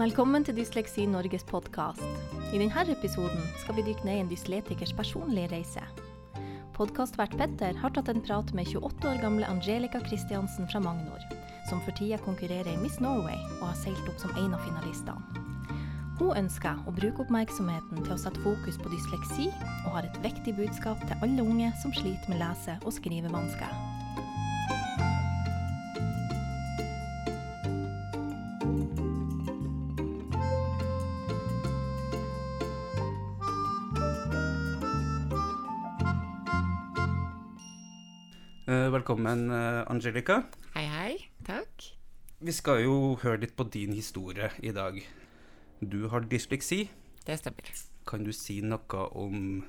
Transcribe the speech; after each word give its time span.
Velkommen 0.00 0.40
til 0.46 0.56
Dysleksi 0.56 1.02
Norges 1.04 1.42
podkast. 1.44 2.00
I 2.54 2.56
denne 2.56 2.84
episoden 2.88 3.42
skal 3.60 3.76
vi 3.76 3.82
dykke 3.84 4.06
ned 4.06 4.16
i 4.16 4.22
en 4.22 4.30
dysletikers 4.30 4.94
personlige 4.96 5.50
reise. 5.52 5.82
Podkastvert 6.72 7.34
Petter 7.36 7.76
har 7.76 7.92
tatt 7.92 8.08
en 8.08 8.22
prat 8.24 8.54
med 8.56 8.70
28 8.70 9.10
år 9.10 9.20
gamle 9.20 9.50
Angelica 9.50 10.00
Kristiansen 10.00 10.70
fra 10.72 10.80
Magnor, 10.80 11.20
som 11.68 11.84
for 11.84 11.92
tida 12.00 12.16
konkurrerer 12.24 12.72
i 12.72 12.80
Miss 12.80 12.96
Norway 12.96 13.36
og 13.58 13.66
har 13.66 13.76
seilt 13.82 14.08
opp 14.08 14.16
som 14.24 14.32
en 14.40 14.56
av 14.56 14.64
finalistene. 14.64 15.44
Hun 16.16 16.32
ønsker 16.46 16.80
å 16.88 16.96
bruke 16.96 17.26
oppmerksomheten 17.26 18.00
til 18.00 18.16
å 18.16 18.20
sette 18.24 18.40
fokus 18.40 18.80
på 18.80 18.96
dysleksi, 18.96 19.52
og 19.84 19.98
har 19.98 20.08
et 20.08 20.20
viktig 20.24 20.56
budskap 20.56 21.04
til 21.04 21.28
alle 21.28 21.44
unge 21.44 21.74
som 21.84 21.92
sliter 21.92 22.32
med 22.32 22.40
lese- 22.40 22.80
og 22.86 22.96
skrivevansker. 22.96 23.79
Velkommen, 39.10 39.50
eh, 39.50 39.90
Angelica. 39.90 40.44
Hei, 40.70 40.84
hei. 40.86 41.14
Takk. 41.42 41.82
Vi 42.38 42.52
skal 42.54 42.84
jo 42.84 43.16
høre 43.18 43.40
litt 43.42 43.56
på 43.58 43.64
din 43.66 43.90
historie 43.90 44.52
i 44.62 44.70
dag. 44.70 45.00
Du 45.82 46.06
har 46.12 46.20
dysleksi. 46.30 46.84
Det 47.26 47.40
stemmer. 47.40 47.72
Kan 48.06 48.22
du 48.22 48.30
si 48.30 48.60
noe 48.62 49.00
om 49.18 49.64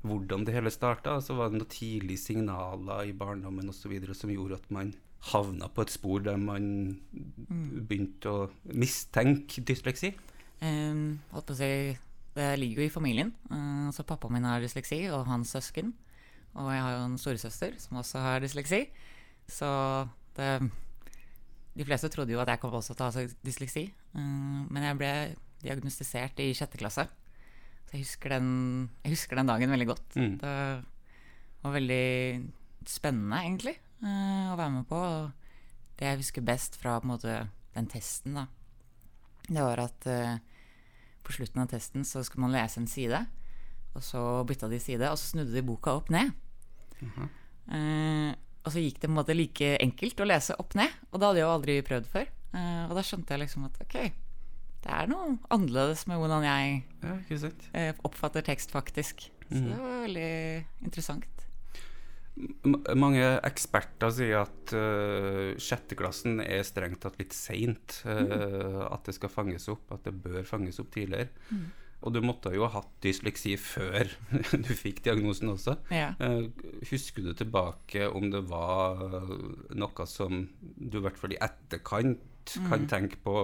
hvordan 0.00 0.46
det 0.46 0.54
hele 0.54 0.72
starta? 0.72 1.18
Altså, 1.18 1.36
var 1.36 1.52
det 1.52 1.60
noen 1.60 1.68
tidlige 1.68 2.16
signaler 2.16 3.10
i 3.10 3.12
barndommen 3.12 3.68
osv. 3.68 3.92
som 4.14 4.32
gjorde 4.32 4.54
at 4.54 4.70
man 4.70 4.94
havna 5.34 5.68
på 5.68 5.82
et 5.82 5.92
spor 5.92 6.24
der 6.24 6.40
man 6.40 6.96
begynte 7.12 8.24
å 8.24 8.50
mistenke 8.72 9.60
dysleksi? 9.60 10.14
Um, 10.62 11.20
holdt 11.28 11.52
på 11.52 11.52
å 11.52 11.60
si, 11.60 11.98
det 12.32 12.50
ligger 12.56 12.80
jo 12.80 12.88
i 12.88 12.96
familien. 12.96 13.36
Uh, 13.52 13.92
så 13.92 14.00
pappaen 14.00 14.32
min 14.32 14.48
har 14.48 14.64
dysleksi, 14.64 15.10
og 15.12 15.28
hans 15.28 15.52
søsken. 15.52 15.92
Og 16.56 16.72
jeg 16.72 16.82
har 16.82 16.96
jo 16.96 17.04
en 17.04 17.20
storesøster 17.20 17.76
som 17.82 18.00
også 18.00 18.22
har 18.24 18.42
dysleksi. 18.44 18.86
Så 19.48 19.68
det 20.36 20.70
De 21.76 21.84
fleste 21.84 22.08
trodde 22.08 22.32
jo 22.32 22.40
at 22.40 22.48
jeg 22.48 22.60
kom 22.60 22.72
også 22.72 22.94
til 22.96 23.04
å 23.04 23.12
ha 23.12 23.24
dysleksi. 23.44 23.90
Uh, 24.16 24.64
men 24.72 24.82
jeg 24.82 24.96
ble 24.96 25.12
diagnostisert 25.60 26.40
i 26.40 26.54
sjette 26.56 26.80
klasse. 26.80 27.04
Så 27.86 27.94
jeg 27.94 28.06
husker 28.06 28.32
den, 28.32 28.48
jeg 29.04 29.12
husker 29.12 29.38
den 29.38 29.50
dagen 29.50 29.72
veldig 29.74 29.88
godt. 29.90 30.16
Mm. 30.16 30.38
Det 30.40 30.54
var 31.62 31.74
veldig 31.76 32.06
spennende, 32.86 33.42
egentlig, 33.42 33.76
eh, 34.02 34.48
å 34.50 34.56
være 34.58 34.72
med 34.74 34.88
på. 34.90 34.98
Og 34.98 35.98
det 35.98 36.08
jeg 36.08 36.20
husker 36.22 36.46
best 36.46 36.78
fra 36.80 36.98
måte, 37.06 37.46
den 37.76 37.88
testen, 37.92 38.38
da, 38.40 38.46
det 39.46 39.62
var 39.62 39.82
at 39.84 40.06
eh, 40.10 40.38
på 41.26 41.34
slutten 41.36 41.62
av 41.62 41.70
testen 41.70 42.06
så 42.08 42.22
skulle 42.24 42.46
man 42.46 42.56
lese 42.56 42.80
en 42.80 42.90
side, 42.90 43.20
og 43.94 44.04
så 44.04 44.22
bytta 44.48 44.68
de 44.70 44.80
side, 44.82 45.10
og 45.10 45.18
så 45.20 45.34
snudde 45.34 45.54
de 45.54 45.64
boka 45.66 45.94
opp 46.00 46.10
ned. 46.12 46.34
Eh, 47.02 48.34
og 48.66 48.72
så 48.74 48.82
gikk 48.82 49.00
det 49.00 49.08
på 49.08 49.12
en 49.12 49.18
måte 49.20 49.36
like 49.36 49.72
enkelt 49.82 50.20
å 50.22 50.26
lese 50.26 50.56
opp 50.58 50.74
ned, 50.78 50.90
og 51.10 51.20
det 51.20 51.28
hadde 51.28 51.40
jeg 51.40 51.46
jo 51.46 51.54
aldri 51.54 51.76
prøvd 51.86 52.08
før. 52.12 52.30
Eh, 52.56 52.84
og 52.88 52.94
da 52.98 53.04
skjønte 53.06 53.34
jeg 53.34 53.44
liksom 53.44 53.66
at 53.68 53.78
ok, 53.84 53.96
det 54.86 54.92
er 54.94 55.08
noe 55.10 55.36
annerledes 55.54 56.06
med 56.10 56.20
hvordan 56.20 56.46
jeg 56.46 56.76
Ja, 57.02 57.16
eh, 57.74 57.92
oppfatter 58.06 58.44
tekst, 58.46 58.74
faktisk. 58.74 59.28
Så 59.46 59.62
det 59.62 59.78
var 59.78 60.00
veldig 60.02 60.30
interessant. 60.82 61.46
M 62.36 62.74
mange 63.00 63.22
eksperter 63.48 64.10
sier 64.12 64.42
at 64.42 64.72
uh, 64.76 65.54
sjetteklassen 65.56 66.42
er 66.44 66.66
strengt 66.68 67.00
tatt 67.00 67.16
litt 67.20 67.32
seint. 67.32 68.02
eh, 68.04 68.82
At 68.90 69.08
det 69.08 69.14
skal 69.16 69.32
fanges 69.32 69.68
opp, 69.72 69.86
at 69.94 70.04
det 70.04 70.12
bør 70.20 70.42
fanges 70.44 70.80
opp 70.82 70.90
tidligere. 70.92 71.30
Og 72.06 72.14
du 72.14 72.20
måtte 72.22 72.52
jo 72.54 72.68
ha 72.68 72.70
hatt 72.78 72.92
dysleksi 73.02 73.56
før 73.58 74.12
du 74.66 74.70
fikk 74.78 75.02
diagnosen 75.06 75.50
også. 75.50 75.76
Ja. 75.90 76.12
Eh, 76.22 76.46
husker 76.92 77.26
du 77.26 77.32
tilbake 77.34 78.06
om 78.06 78.30
det 78.30 78.44
var 78.46 79.02
noe 79.74 80.06
som 80.08 80.46
du 80.62 81.00
i 81.00 81.04
hvert 81.04 81.18
fall 81.18 81.34
i 81.34 81.42
etterkant 81.42 82.22
kan 82.46 82.86
tenke 82.86 83.18
på 83.24 83.34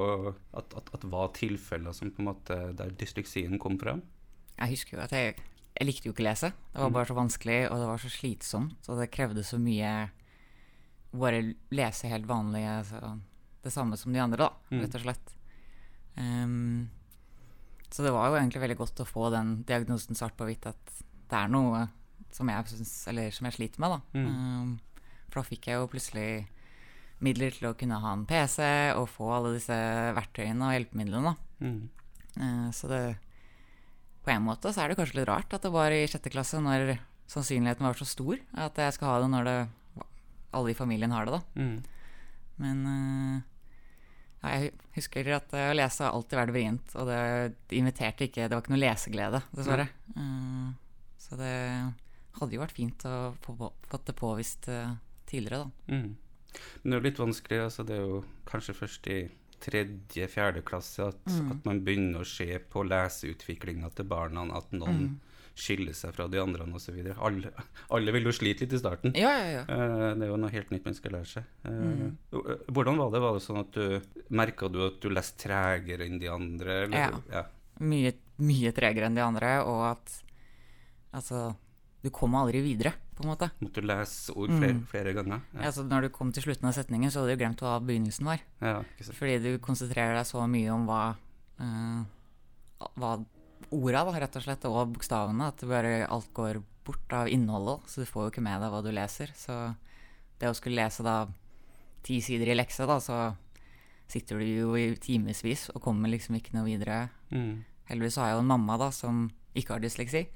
at, 0.54 0.74
at, 0.78 0.90
at 0.94 1.06
var 1.10 1.32
tilfeller 1.34 1.94
som 1.96 2.12
på 2.14 2.22
en 2.22 2.28
måte 2.30 2.58
der 2.78 2.92
dysleksien 2.98 3.58
kom 3.62 3.78
fram? 3.80 4.04
Jeg 4.54 4.76
husker 4.76 4.96
jo 4.96 5.02
at 5.02 5.14
jeg, 5.16 5.34
jeg 5.74 5.88
likte 5.88 6.08
jo 6.08 6.14
ikke 6.14 6.24
å 6.24 6.28
lese. 6.28 6.52
Det 6.70 6.84
var 6.84 6.94
bare 6.94 7.10
så 7.10 7.18
vanskelig, 7.18 7.60
og 7.68 7.82
det 7.82 7.90
var 7.90 8.02
så 8.02 8.12
slitsomt. 8.12 8.88
Og 8.88 9.02
det 9.02 9.12
krevde 9.14 9.46
så 9.46 9.60
mye 9.62 9.92
Bare 11.12 11.42
lese 11.76 12.08
helt 12.08 12.24
vanlig, 12.24 12.62
altså, 12.64 13.18
det 13.60 13.68
samme 13.74 13.98
som 14.00 14.14
de 14.14 14.20
andre, 14.22 14.46
da, 14.46 14.78
rett 14.80 14.94
og 14.96 15.02
slett. 15.02 15.34
Ehm, 16.16 16.86
så 17.92 18.04
det 18.06 18.12
var 18.14 18.30
jo 18.30 18.38
egentlig 18.38 18.62
veldig 18.62 18.78
godt 18.80 19.02
å 19.04 19.08
få 19.08 19.28
den 19.34 19.58
diagnosen 19.68 20.16
svart 20.16 20.36
på 20.38 20.46
hvitt, 20.48 20.64
at 20.70 20.94
det 21.28 21.36
er 21.38 21.52
noe 21.52 21.86
som 22.32 22.48
jeg, 22.48 22.72
synes, 22.72 22.92
eller 23.12 23.34
som 23.34 23.48
jeg 23.48 23.56
sliter 23.58 23.82
med, 23.84 23.92
da. 23.92 24.00
Ehm, 24.28 24.70
for 25.28 25.42
da 25.42 25.48
fikk 25.48 25.68
jeg 25.68 25.80
jo 25.80 25.90
plutselig 25.92 26.28
midler 27.22 27.54
til 27.54 27.68
å 27.68 27.76
kunne 27.78 28.00
ha 28.02 28.14
en 28.16 28.24
PC 28.26 28.62
og 28.96 29.10
få 29.12 29.28
alle 29.36 29.54
disse 29.58 29.76
verktøyene 30.16 30.68
og 30.68 30.74
hjelpemidlene. 30.76 31.32
da. 31.32 31.66
Mm. 31.66 31.82
Uh, 32.32 32.70
Så 32.72 32.88
det 32.88 33.02
På 34.24 34.30
en 34.30 34.44
måte 34.46 34.72
så 34.72 34.82
er 34.82 34.88
det 34.88 34.96
kanskje 34.96 35.18
litt 35.18 35.28
rart 35.28 35.52
at 35.52 35.62
det 35.62 35.72
var 35.74 35.90
i 35.90 36.06
sjette 36.06 36.30
klasse, 36.30 36.60
når 36.62 36.96
sannsynligheten 37.26 37.84
var 37.84 37.98
så 37.98 38.06
stor, 38.06 38.38
at 38.54 38.76
jeg 38.78 38.94
skal 38.94 39.08
ha 39.08 39.16
det 39.20 39.30
når 39.32 39.44
det, 39.48 39.56
alle 40.54 40.70
i 40.70 40.78
familien 40.78 41.10
har 41.10 41.26
det, 41.26 41.40
da. 41.40 41.42
Mm. 41.58 41.82
Men 42.62 42.84
ja, 42.86 43.40
jeg 44.42 44.72
husker 44.96 45.28
at 45.36 45.52
eh, 45.54 45.70
å 45.70 45.76
lese 45.76 46.02
har 46.04 46.16
alltid 46.16 46.38
vært 46.40 46.54
vrient, 46.54 46.94
og 46.98 47.06
det, 47.06 47.18
inviterte 47.78 48.26
ikke 48.26 48.48
Det 48.48 48.56
var 48.56 48.64
ikke 48.64 48.74
noe 48.74 48.82
leseglede, 48.82 49.42
dessverre. 49.54 49.88
Mm. 50.16 50.72
Så 51.22 51.38
det 51.38 51.52
hadde 52.40 52.56
jo 52.56 52.62
vært 52.64 52.76
fint 52.76 53.04
å 53.06 53.34
få 53.44 53.54
fått 53.88 54.06
det 54.08 54.16
påvist 54.18 54.68
eh, 54.72 54.94
tidligere, 55.30 55.62
da. 55.64 55.94
Mm. 55.94 56.16
Men 56.82 56.90
det 56.90 56.96
er 56.96 57.00
jo 57.00 57.06
litt 57.08 57.22
vanskelig. 57.22 57.60
Altså 57.64 57.84
det 57.88 57.96
er 57.96 58.02
jo 58.02 58.24
kanskje 58.50 58.74
først 58.76 59.06
i 59.12 59.20
tredje-fjerde 59.62 60.62
klasse 60.66 61.06
at, 61.12 61.20
Mm. 61.26 61.50
at 61.52 61.64
man 61.64 61.80
begynner 61.86 62.20
å 62.24 62.26
se 62.26 62.58
på 62.58 62.82
leseutviklinga 62.82 63.92
til 63.94 64.04
barna, 64.10 64.42
at 64.56 64.72
noen 64.74 65.20
Skiller 65.54 65.92
seg 65.92 66.14
fra 66.16 66.26
de 66.32 66.38
andre 66.40 66.64
osv. 66.72 66.96
Alle, 67.20 67.50
alle 67.90 68.12
vil 68.12 68.24
jo 68.24 68.32
slite 68.32 68.64
litt 68.64 68.72
i 68.72 68.78
starten. 68.80 69.12
Ja, 69.14 69.30
ja, 69.36 69.48
ja. 69.58 69.62
Eh, 69.68 70.14
det 70.16 70.24
er 70.24 70.30
jo 70.30 70.36
noe 70.40 70.50
helt 70.50 70.70
nytt 70.72 70.84
man 70.88 70.94
skal 70.96 71.12
lære 71.18 71.26
seg. 71.26 71.44
Eh, 71.64 71.70
Mm. 71.70 72.16
Hvordan 72.72 72.96
var 72.96 73.10
det? 73.12 73.20
Var 73.20 73.32
det 73.36 73.42
sånn 73.44 73.60
at 73.60 73.72
du 73.72 74.00
merka 74.30 74.68
du 74.72 74.80
at 74.86 75.00
du 75.00 75.10
leste 75.12 75.36
tregere 75.44 76.06
enn 76.06 76.18
de 76.18 76.28
andre? 76.32 76.78
Eller? 76.86 76.96
Ja. 76.98 77.20
ja. 77.30 77.44
Mye, 77.80 78.14
mye 78.38 78.72
tregere 78.72 79.06
enn 79.10 79.14
de 79.14 79.20
andre, 79.24 79.58
og 79.66 79.84
at 79.90 80.22
altså 81.12 81.54
Du 82.02 82.10
kommer 82.10 82.40
aldri 82.42 82.58
videre, 82.64 82.90
på 83.14 83.22
en 83.22 83.28
måte. 83.30 83.46
Måtte 83.62 83.78
du 83.80 83.86
lese 83.86 84.32
ord 84.34 84.50
flere, 84.50 84.72
Mm. 84.74 84.86
flere 84.90 85.12
ganger? 85.14 85.40
Ja. 85.54 85.60
Altså, 85.68 85.84
når 85.86 86.00
du 86.02 86.08
kom 86.08 86.32
til 86.32 86.42
slutten 86.42 86.66
av 86.66 86.72
setningen, 86.74 87.10
så 87.12 87.20
hadde 87.20 87.36
du 87.36 87.44
glemt 87.44 87.60
hva 87.62 87.76
begynnelsen 87.78 88.24
var. 88.26 88.40
ja. 88.60 88.82
Fordi 89.12 89.38
du 89.42 89.58
konsentrerer 89.58 90.14
deg 90.16 90.26
så 90.26 90.42
mye 90.50 90.70
om 90.74 90.86
hva, 90.88 91.14
uh, 91.60 92.02
hva 92.98 93.24
orda, 93.72 94.04
da, 94.04 94.12
rett 94.20 94.36
og 94.36 94.44
slett, 94.44 94.64
og 94.68 94.92
bokstavene, 94.94 95.48
at 95.52 95.64
bare 95.68 96.06
alt 96.06 96.28
går 96.36 96.62
bort 96.84 97.12
av 97.16 97.28
innholdet. 97.32 97.88
Så 97.88 98.02
du 98.02 98.06
får 98.10 98.26
jo 98.26 98.32
ikke 98.34 98.44
med 98.44 98.60
deg 98.62 98.70
hva 98.74 98.82
du 98.84 98.90
leser. 98.92 99.32
Så 99.38 99.56
det 100.40 100.50
å 100.50 100.54
skulle 100.58 100.80
lese 100.82 101.04
da 101.06 101.26
ti 102.02 102.20
sider 102.24 102.50
i 102.52 102.56
lekse, 102.58 102.86
da, 102.86 102.98
så 103.00 103.18
sitter 104.12 104.38
du 104.42 104.44
jo 104.44 104.72
i 104.76 104.88
timevis 105.00 105.68
og 105.72 105.80
kommer 105.84 106.10
liksom 106.12 106.34
ikke 106.36 106.52
noe 106.56 106.66
videre. 106.66 107.06
Mm. 107.30 107.62
Heldigvis 107.88 108.16
har 108.20 108.28
jeg 108.32 108.36
jo 108.38 108.42
en 108.44 108.50
mamma 108.50 108.76
da 108.80 108.90
som 108.92 109.28
ikke 109.56 109.76
har 109.76 109.80
dysleksi, 109.84 110.26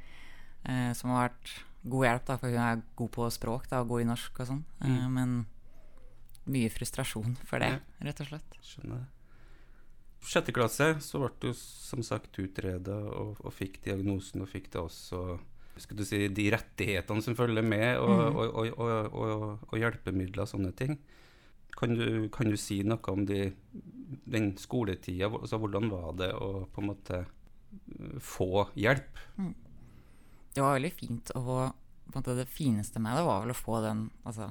eh, 0.65 0.93
som 0.97 1.11
har 1.13 1.29
vært 1.29 1.53
god 1.87 2.07
hjelp, 2.07 2.25
da, 2.27 2.37
for 2.41 2.55
hun 2.55 2.63
er 2.63 2.81
god 2.99 3.11
på 3.15 3.29
språk 3.35 3.69
da, 3.71 3.83
og 3.83 3.89
god 3.93 4.05
i 4.05 4.09
norsk 4.09 4.41
og 4.41 4.49
sånn. 4.49 4.65
Eh, 4.83 4.89
Mm. 4.89 5.13
men 5.15 5.47
mye 6.47 6.71
frustrasjon 6.71 7.37
for 7.45 7.59
det, 7.59 7.81
rett 8.07 8.21
og 8.23 8.29
slett. 8.31 8.57
Skjønner 8.63 9.01
det. 9.03 9.07
Sjette 10.27 10.55
klasse 10.55 10.97
så 11.05 11.21
ble 11.23 11.31
du 11.43 11.51
som 11.55 12.03
sagt 12.03 12.39
utreda 12.43 12.97
og, 13.15 13.37
og 13.47 13.53
fikk 13.55 13.79
diagnosen 13.85 14.43
og 14.43 14.51
fikk 14.51 14.73
det 14.75 14.83
også 14.83 15.37
skal 15.81 15.99
du 15.99 16.07
si, 16.09 16.23
de 16.33 16.47
rettighetene 16.55 17.23
som 17.25 17.37
følger 17.37 17.65
med, 17.65 17.99
og, 18.01 18.15
mm. 18.17 18.39
og, 18.81 19.65
og, 19.69 19.77
hjelpemidler 19.77 20.47
og 20.47 20.49
sånne 20.49 20.73
ting. 20.77 20.97
Kan 21.77 21.93
du, 21.99 22.29
kan 22.33 22.49
du 22.49 22.57
si 22.57 22.79
noe 22.87 23.13
om 23.13 23.27
de, 23.29 23.51
den 24.25 24.55
skoletida? 24.61 25.29
Altså, 25.29 25.61
hvordan 25.61 25.91
var 25.93 26.15
det 26.17 26.31
å 26.33 26.65
på 26.73 26.81
en 26.81 26.89
måte 26.89 27.19
uh, 27.27 28.15
få 28.25 28.71
hjelp? 28.81 29.21
Det 30.57 30.65
var 30.65 30.79
veldig 30.79 30.93
fint 30.97 31.35
Og 31.37 32.15
måte 32.15 32.37
Det 32.39 32.47
fineste 32.49 33.03
med 33.03 33.19
det 33.19 33.27
var 33.27 33.43
vel 33.43 33.53
å 33.53 33.59
få 33.59 33.83
den 33.85 34.07
altså, 34.25 34.49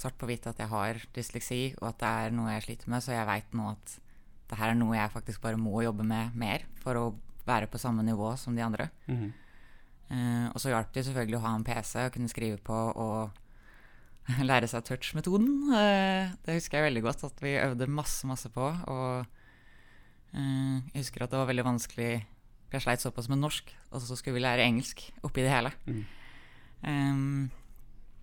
svart 0.00 0.16
på 0.16 0.30
hvitt 0.30 0.48
at 0.48 0.62
jeg 0.62 0.72
har 0.72 1.02
dysleksi, 1.12 1.60
og 1.82 1.90
at 1.90 2.00
det 2.00 2.12
er 2.22 2.34
noe 2.38 2.54
jeg 2.54 2.64
sliter 2.70 2.94
med, 2.94 3.04
så 3.04 3.12
jeg 3.12 3.28
veit 3.28 3.52
nå 3.58 3.68
at 3.74 3.98
det 4.52 4.60
her 4.60 4.72
er 4.74 4.78
noe 4.78 4.96
jeg 4.98 5.12
faktisk 5.14 5.42
bare 5.42 5.60
må 5.60 5.80
jobbe 5.82 6.04
med 6.06 6.36
mer 6.38 6.66
for 6.82 7.00
å 7.00 7.06
være 7.48 7.70
på 7.72 7.80
samme 7.80 8.04
nivå 8.06 8.34
som 8.38 8.54
de 8.56 8.64
andre. 8.64 8.90
Mhm. 9.08 9.32
Eh, 10.12 10.48
og 10.52 10.60
så 10.60 10.68
hjalp 10.68 10.90
det 10.92 11.06
selvfølgelig 11.06 11.38
å 11.38 11.44
ha 11.46 11.54
en 11.56 11.64
PC 11.64 12.02
og 12.04 12.12
kunne 12.12 12.28
skrive 12.28 12.58
på 12.60 12.76
og 12.76 13.38
lære 14.50 14.68
seg 14.68 14.84
touch-metoden. 14.84 15.72
Eh, 15.72 16.34
det 16.44 16.58
husker 16.60 16.78
jeg 16.78 16.90
veldig 16.92 17.04
godt 17.08 17.24
at 17.30 17.40
vi 17.40 17.56
øvde 17.56 17.88
masse, 17.88 18.28
masse 18.28 18.52
på. 18.52 18.68
Og 18.92 19.30
Eh, 20.32 20.76
jeg 20.94 21.02
husker 21.04 21.24
at 21.24 21.32
det 21.32 21.40
var 21.40 21.48
veldig 21.50 21.66
vanskelig 21.66 22.12
Jeg 22.72 22.80
sleit 22.80 23.02
såpass 23.04 23.28
med 23.28 23.42
norsk, 23.42 23.68
og 23.92 24.00
så 24.00 24.16
skulle 24.16 24.38
vi 24.38 24.44
lære 24.46 24.64
engelsk 24.64 25.02
oppi 25.26 25.42
det 25.44 25.50
hele. 25.52 25.68
Mm. 25.84 26.04
Ehm, 26.88 27.50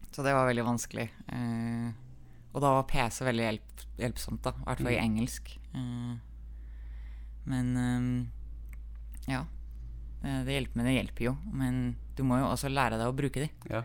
så 0.09 0.23
det 0.25 0.33
var 0.33 0.47
veldig 0.49 0.63
vanskelig. 0.65 1.05
Eh, 1.29 1.91
og 2.53 2.61
da 2.63 2.71
var 2.79 2.83
PC 2.89 3.23
veldig 3.27 3.43
hjelp, 3.45 3.83
hjelpsomt, 3.99 4.41
da. 4.45 4.51
I 4.57 4.63
hvert 4.65 4.81
fall 4.83 4.91
i 4.93 4.97
Mm. 4.97 5.05
engelsk. 5.05 5.51
Eh, 5.73 6.17
men 7.45 7.71
ehm, 7.77 8.27
ja. 9.27 9.45
Eh, 10.23 10.43
Det 10.43 10.53
hjelper, 10.57 10.75
men 10.75 10.85
det 10.89 10.95
hjelper 10.97 11.23
jo. 11.29 11.37
Men 11.53 11.95
du 12.15 12.23
må 12.23 12.39
jo 12.39 12.49
også 12.51 12.69
lære 12.71 12.97
deg 12.97 13.07
å 13.07 13.15
bruke 13.15 13.39
de. 13.45 13.49
Ja. 13.69 13.83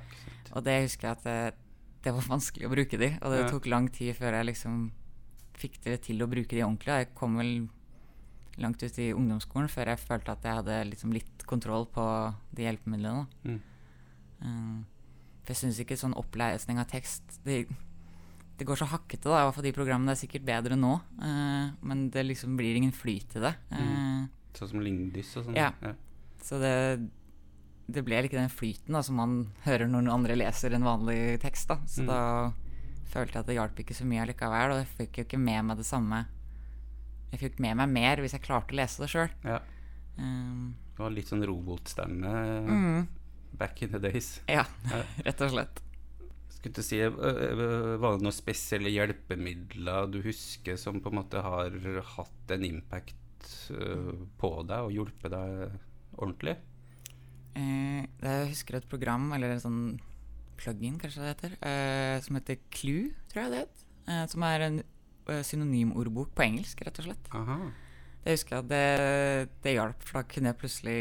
Og 0.52 0.64
det 0.64 0.82
husker 0.82 1.08
jeg 1.08 1.16
at 1.18 1.24
det, 1.24 1.54
det 2.02 2.12
var 2.14 2.22
vanskelig 2.22 2.66
å 2.66 2.72
bruke 2.74 2.98
de. 2.98 3.12
Og 3.22 3.30
det 3.32 3.50
tok 3.50 3.66
lang 3.66 3.88
tid 3.88 4.14
før 4.16 4.32
jeg 4.38 4.46
liksom 4.52 4.90
fikk 5.54 5.80
det 5.84 6.00
til 6.02 6.18
å 6.24 6.26
bruke 6.30 6.50
de 6.50 6.62
ordentlig. 6.64 6.86
Jeg 7.04 7.14
kom 7.14 7.36
vel 7.38 7.68
langt 8.58 8.82
ut 8.82 8.98
i 9.02 9.12
ungdomsskolen 9.14 9.68
før 9.70 9.86
jeg 9.92 9.98
følte 10.02 10.30
at 10.32 10.42
jeg 10.46 10.54
hadde 10.60 10.90
liksom 10.90 11.12
litt 11.14 11.44
kontroll 11.46 11.86
på 11.86 12.04
de 12.54 12.62
hjelpemidlene. 12.66 13.26
Mm. 13.44 13.60
Um, 14.44 14.86
for 15.44 15.54
jeg 15.54 15.56
syns 15.62 15.80
ikke 15.82 15.96
sånn 15.98 16.14
opplesning 16.18 16.78
av 16.78 16.86
tekst 16.90 17.38
det, 17.44 17.64
det 18.56 18.64
går 18.68 18.76
så 18.78 18.86
hakkete, 18.86 19.26
da. 19.26 19.40
I 19.40 19.46
hvert 19.48 19.54
fall 19.56 19.64
de 19.66 19.72
programmene 19.74 20.12
er 20.14 20.20
sikkert 20.20 20.44
bedre 20.46 20.76
nå. 20.78 20.92
Uh, 21.18 21.72
men 21.82 22.08
det 22.14 22.22
liksom 22.28 22.56
blir 22.56 22.76
ingen 22.78 22.92
flyt 22.94 23.34
i 23.36 23.42
det. 23.42 23.54
Eh, 23.74 24.24
Sånn 24.54 24.68
som 24.70 24.80
Lingdys 24.84 25.32
og 25.40 25.48
sånn. 25.48 25.56
Ja. 25.58 25.72
Så 26.44 26.60
det, 26.62 26.74
det 27.90 28.04
ble 28.06 28.20
ikke 28.22 28.38
den 28.38 28.52
flyten 28.52 28.94
da, 28.94 29.02
som 29.02 29.16
man 29.18 29.32
hører 29.64 29.88
når 29.90 30.04
noen 30.06 30.14
andre 30.20 30.36
leser 30.38 30.76
en 30.76 30.86
vanlig 30.86 31.40
tekst. 31.42 31.66
da. 31.72 31.80
Så 31.90 32.02
Mm. 32.04 32.06
da 32.12 32.52
følte 33.10 33.32
jeg 33.34 33.40
at 33.42 33.46
det 33.50 33.56
hjalp 33.58 33.76
ikke 33.82 33.94
så 33.98 34.06
mye 34.06 34.22
allikevel. 34.22 34.70
Og 34.76 34.78
jeg 34.84 34.92
fikk 34.98 35.18
jo 35.18 35.24
ikke 35.24 35.38
med 35.42 35.64
meg 35.64 35.76
det 35.82 35.86
samme 35.86 36.26
Jeg 37.34 37.40
fikk 37.40 37.58
med 37.58 37.76
meg 37.76 37.88
mer 37.90 38.16
hvis 38.22 38.32
jeg 38.36 38.42
klarte 38.46 38.70
å 38.70 38.78
lese 38.78 39.02
det 39.02 39.10
sjøl. 39.10 39.30
ja. 39.42 39.58
Det 40.94 41.02
var 41.02 41.10
litt 41.10 41.26
sånn 41.26 41.42
robotstemme 41.42 42.30
mm, 42.68 43.06
back 43.58 43.82
in 43.82 43.90
the 43.90 43.98
days. 43.98 44.40
ja, 44.48 44.62
Ja. 44.86 45.00
rett 45.26 45.40
og 45.42 45.50
slett. 45.50 45.80
Skulle 46.64 46.78
til 46.80 46.84
si, 46.86 46.98
øh, 47.04 47.12
øh, 47.12 48.00
Var 48.00 48.14
det 48.14 48.24
noen 48.24 48.32
spesielle 48.32 48.88
hjelpemidler 48.88 50.06
du 50.08 50.22
husker 50.24 50.78
som 50.80 50.96
på 51.04 51.10
en 51.12 51.18
måte 51.18 51.42
har 51.44 51.74
hatt 52.14 52.52
en 52.54 52.62
impact 52.64 53.50
øh, 53.74 54.14
på 54.40 54.48
deg 54.64 54.86
og 54.86 54.94
hjulpet 54.94 55.34
deg 55.34 55.74
ordentlig? 56.16 56.54
Eh, 57.60 58.06
jeg 58.08 58.46
husker 58.48 58.78
et 58.78 58.86
program, 58.88 59.26
eller 59.36 59.52
en 59.52 59.60
sånn 59.60 59.82
plug-in, 60.56 60.96
kanskje 61.02 61.20
det 61.20 61.34
heter, 61.34 61.56
eh, 61.68 62.16
som 62.24 62.38
heter 62.38 62.56
Clue, 62.72 63.10
tror 63.28 63.42
jeg 63.42 63.52
det 63.52 63.60
het. 63.66 63.82
Eh, 64.08 64.22
som 64.32 64.46
er 64.48 64.64
en 64.64 64.78
eh, 64.80 65.42
synonymordbok 65.44 66.32
på 66.32 66.46
engelsk, 66.46 66.80
rett 66.88 67.02
og 67.02 67.10
slett. 67.10 67.28
Aha. 67.36 67.58
Jeg 68.24 68.38
husker 68.38 68.62
at 68.62 68.72
det, 68.72 68.86
det 69.68 69.76
hjalp, 69.76 70.00
for 70.00 70.22
da 70.22 70.24
kunne 70.32 70.54
jeg 70.54 70.60
plutselig 70.64 70.96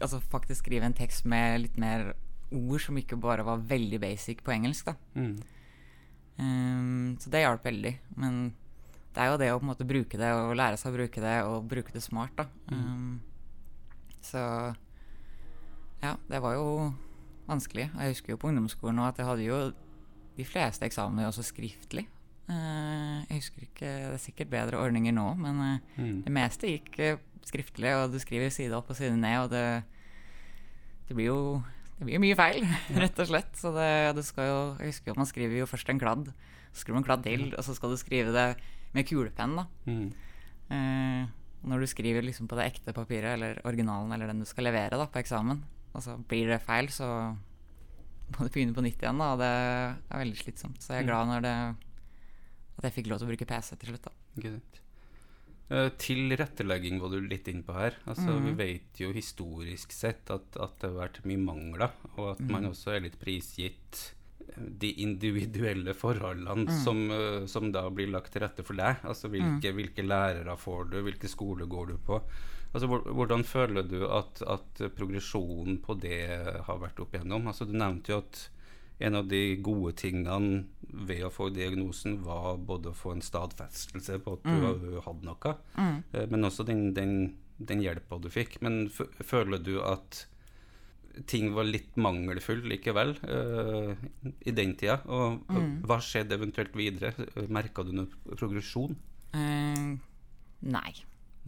altså 0.00 0.22
faktisk 0.32 0.64
skrive 0.64 0.88
en 0.88 0.96
tekst 0.96 1.28
med 1.28 1.66
litt 1.66 1.76
mer 1.76 2.14
ord 2.52 2.80
som 2.80 2.96
ikke 3.00 3.18
bare 3.20 3.44
var 3.44 3.58
veldig 3.68 4.00
basic 4.00 4.42
på 4.44 4.52
engelsk. 4.54 4.86
da. 4.86 4.94
Mm. 5.14 5.36
Um, 6.38 7.16
så 7.20 7.30
det 7.32 7.42
hjalp 7.44 7.64
veldig. 7.66 7.94
Men 8.16 8.54
det 9.14 9.24
er 9.24 9.32
jo 9.32 9.38
det 9.40 9.48
å 9.52 9.58
på 9.58 9.66
en 9.66 9.72
måte 9.72 9.88
bruke 9.88 10.18
det 10.20 10.28
og 10.36 10.54
lære 10.56 10.78
seg 10.78 10.92
å 10.92 10.96
bruke 10.98 11.20
det 11.24 11.36
og 11.48 11.66
bruke 11.68 11.92
det 11.94 12.02
smart. 12.04 12.34
da. 12.38 12.46
Um, 12.70 13.20
så 14.22 14.42
ja, 16.02 16.14
det 16.28 16.40
var 16.44 16.54
jo 16.54 16.68
vanskelig. 17.48 17.88
Jeg 17.90 18.12
husker 18.14 18.34
jo 18.34 18.40
på 18.40 18.50
ungdomsskolen 18.52 19.00
at 19.06 19.18
jeg 19.18 19.26
hadde 19.26 19.46
jo 19.48 19.58
de 20.38 20.44
fleste 20.46 20.86
eksamener 20.86 21.26
også 21.30 21.42
skriftlig. 21.46 22.06
Uh, 22.48 23.24
jeg 23.28 23.40
husker 23.42 23.64
ikke, 23.66 23.88
Det 23.88 24.14
er 24.14 24.22
sikkert 24.22 24.50
bedre 24.52 24.78
ordninger 24.80 25.12
nå, 25.12 25.34
men 25.36 25.58
uh, 25.60 25.78
Mm. 25.98 26.22
det 26.24 26.32
meste 26.32 26.70
gikk 26.70 26.94
uh, 27.02 27.18
skriftlig, 27.44 27.90
og 27.96 28.12
du 28.12 28.18
skriver 28.22 28.48
side 28.52 28.72
opp 28.76 28.88
og 28.90 28.96
side 28.96 29.16
ned, 29.16 29.38
og 29.42 29.50
det, 29.50 29.82
det 31.08 31.16
blir 31.16 31.26
jo 31.32 31.40
det 31.98 32.06
blir 32.06 32.22
mye 32.22 32.36
feil, 32.38 32.62
rett 33.02 33.18
og 33.18 33.30
slett. 33.30 33.50
Så 33.58 33.72
det, 33.74 33.90
det 34.18 34.24
skal 34.26 34.46
jo, 34.48 34.60
jeg 34.78 34.92
husker 34.92 35.12
jo 35.12 35.18
man 35.18 35.30
skriver 35.30 35.60
jo 35.60 35.68
først 35.70 35.90
en 35.90 36.02
kladd, 36.02 36.30
så 36.70 36.82
skriver 36.82 37.00
man 37.00 37.08
kladd 37.08 37.26
til, 37.26 37.48
og 37.54 37.66
så 37.66 37.74
skal 37.74 37.92
du 37.94 37.98
skrive 38.00 38.34
det 38.34 38.48
med 38.94 39.08
kulepenn. 39.08 39.58
da. 39.58 39.66
Mm. 39.88 40.06
Eh, 40.76 41.26
når 41.68 41.82
du 41.82 41.90
skriver 41.90 42.22
liksom 42.22 42.46
på 42.46 42.56
det 42.58 42.68
ekte 42.70 42.94
papiret, 42.94 43.34
eller 43.34 43.58
originalen, 43.66 44.14
eller 44.14 44.30
den 44.30 44.44
du 44.44 44.48
skal 44.48 44.68
levere 44.68 45.00
da, 45.00 45.08
på 45.10 45.20
eksamen, 45.20 45.64
og 45.90 46.04
så 46.04 46.14
blir 46.30 46.52
det 46.52 46.62
feil, 46.62 46.90
så 46.94 47.08
må 48.28 48.44
du 48.44 48.52
begynne 48.52 48.76
på 48.76 48.84
nytt 48.84 49.02
igjen, 49.02 49.18
da, 49.18 49.32
og 49.34 49.42
det 49.42 49.50
er 49.50 50.22
veldig 50.22 50.38
slitsomt. 50.38 50.82
Så 50.84 50.94
jeg 50.94 51.02
er 51.02 51.08
glad 51.08 51.30
når 51.32 51.46
det, 51.46 51.54
at 52.78 52.86
jeg 52.86 52.94
fikk 53.00 53.10
lov 53.10 53.18
til 53.18 53.26
å 53.26 53.32
bruke 53.32 53.48
PC 53.48 53.74
til 53.74 53.90
slutt. 53.94 54.06
da. 54.06 54.14
Eh, 54.44 54.87
tilrettelegging 55.68 57.00
var 57.00 57.12
du 57.12 57.20
litt 57.28 57.48
inn 57.48 57.62
på 57.62 57.74
her. 57.76 57.96
Altså, 58.08 58.38
Vi 58.40 58.54
vet 58.56 59.00
jo 59.02 59.10
historisk 59.12 59.92
sett 59.92 60.30
at, 60.32 60.56
at 60.56 60.78
det 60.80 60.88
har 60.88 61.00
vært 61.02 61.24
mye 61.28 61.42
mangler, 61.42 61.92
og 62.16 62.30
at 62.32 62.40
man 62.48 62.70
også 62.70 62.94
er 62.94 63.04
litt 63.04 63.18
prisgitt 63.20 64.14
eh, 64.48 64.62
de 64.84 64.94
individuelle 65.04 65.92
forholdene 65.94 66.72
som, 66.82 67.02
eh, 67.12 67.44
som 67.46 67.68
da 67.74 67.84
blir 67.90 68.08
lagt 68.08 68.32
til 68.32 68.46
rette 68.46 68.64
for 68.64 68.80
deg. 68.80 69.02
Altså 69.04 69.28
hvilke, 69.28 69.74
hvilke 69.76 70.06
lærere 70.06 70.56
får 70.56 70.88
du, 70.94 71.02
hvilke 71.04 71.28
skole 71.28 71.68
går 71.68 71.92
du 71.92 71.98
på. 71.98 72.22
Altså 72.72 72.88
Hvordan 72.88 73.44
føler 73.48 73.82
du 73.88 74.02
at, 74.12 74.42
at 74.44 74.82
progresjonen 74.96 75.78
på 75.84 75.94
det 76.00 76.20
har 76.66 76.80
vært 76.80 77.00
opp 77.00 77.14
igjennom? 77.16 77.46
Altså 77.48 77.64
Du 77.64 77.72
nevnte 77.72 78.12
jo 78.12 78.18
at 78.24 78.48
en 78.98 79.18
av 79.18 79.28
de 79.30 79.42
gode 79.62 79.94
tingene 79.98 80.64
ved 80.88 81.22
å 81.26 81.32
få 81.32 81.50
diagnosen 81.54 82.18
var 82.24 82.56
både 82.58 82.92
å 82.92 82.96
få 82.96 83.14
en 83.14 83.22
stadfestelse 83.24 84.18
på 84.24 84.38
at 84.38 84.48
du 84.48 84.98
hadde 85.04 85.28
noe, 85.28 85.54
eh, 85.78 86.24
men 86.30 86.48
også 86.48 86.66
den, 86.66 86.90
den, 86.96 87.14
den 87.58 87.84
hjelpa 87.84 88.18
du 88.22 88.30
fikk. 88.32 88.58
Men 88.64 88.86
føler 88.90 89.62
du 89.62 89.76
at 89.84 90.24
ting 91.28 91.50
var 91.54 91.66
litt 91.66 91.96
mangelfull 91.98 92.62
likevel 92.70 93.16
eh, 93.26 93.92
i 94.46 94.54
den 94.54 94.74
tida? 94.78 95.00
Og 95.06 95.44
og 95.50 95.86
hva 95.90 96.00
skjedde 96.02 96.38
eventuelt 96.38 96.74
videre? 96.78 97.14
Merka 97.50 97.84
du 97.86 97.94
noe 97.96 98.38
progresjon? 98.38 98.96
Uh. 99.34 99.98
Nei. 100.58 100.90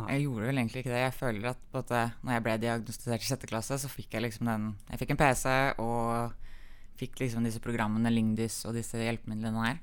Jeg 0.01 0.25
gjorde 0.25 0.47
vel 0.49 0.61
egentlig 0.61 0.83
ikke 0.83 0.93
det. 0.95 1.03
Jeg 1.03 1.17
føler 1.17 1.49
at 1.51 1.65
både 1.75 2.05
når 2.25 2.33
jeg 2.33 2.45
ble 2.45 2.55
diagnostisert 2.63 3.25
i 3.25 3.29
sjette 3.29 3.51
klasse, 3.51 3.77
så 3.83 3.91
fikk 3.91 4.15
jeg 4.17 4.25
liksom 4.25 4.49
den 4.49 4.69
Jeg 4.89 5.03
fikk 5.03 5.13
en 5.15 5.21
PC 5.21 5.51
og 5.83 6.47
fikk 7.01 7.23
liksom 7.25 7.47
disse 7.47 7.63
programmene 7.65 8.13
Lingdys 8.13 8.63
og 8.69 8.77
disse 8.79 9.01
hjelpemidlene 9.01 9.65
her. 9.67 9.81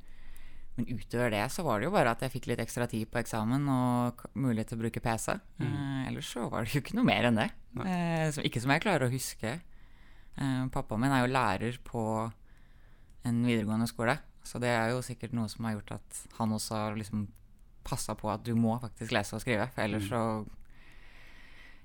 Men 0.78 0.86
utover 0.94 1.34
det 1.34 1.46
så 1.50 1.64
var 1.66 1.80
det 1.80 1.88
jo 1.88 1.94
bare 1.96 2.12
at 2.14 2.22
jeg 2.22 2.36
fikk 2.36 2.52
litt 2.52 2.62
ekstra 2.62 2.86
tid 2.90 3.10
på 3.10 3.18
eksamen 3.18 3.64
og 3.74 4.28
mulighet 4.38 4.70
til 4.72 4.78
å 4.78 4.84
bruke 4.84 5.02
PC. 5.02 5.34
Eh, 5.34 6.04
ellers 6.06 6.30
så 6.36 6.46
var 6.52 6.68
det 6.68 6.76
jo 6.76 6.84
ikke 6.84 7.00
noe 7.00 7.08
mer 7.08 7.26
enn 7.30 7.40
det. 7.40 7.48
Eh, 7.82 8.28
som, 8.36 8.46
ikke 8.46 8.62
som 8.62 8.74
jeg 8.76 8.84
klarer 8.86 9.08
å 9.08 9.14
huske. 9.14 9.56
Eh, 10.38 10.68
Pappaen 10.74 11.02
min 11.02 11.16
er 11.16 11.24
jo 11.24 11.32
lærer 11.34 11.80
på 11.82 12.04
en 13.26 13.42
videregående 13.42 13.90
skole, 13.90 14.20
så 14.46 14.62
det 14.62 14.70
er 14.70 14.94
jo 14.94 15.02
sikkert 15.04 15.34
noe 15.36 15.50
som 15.52 15.66
har 15.66 15.76
gjort 15.80 15.98
at 15.98 16.22
han 16.38 16.54
også 16.56 16.78
har 16.78 17.00
liksom 17.00 17.26
passa 17.88 18.14
på 18.20 18.30
at 18.32 18.46
du 18.46 18.54
må 18.56 18.76
faktisk 18.82 19.16
lese 19.16 19.36
og 19.36 19.44
skrive, 19.44 19.68
for 19.74 19.84
ellers 19.86 20.08
så 20.12 20.22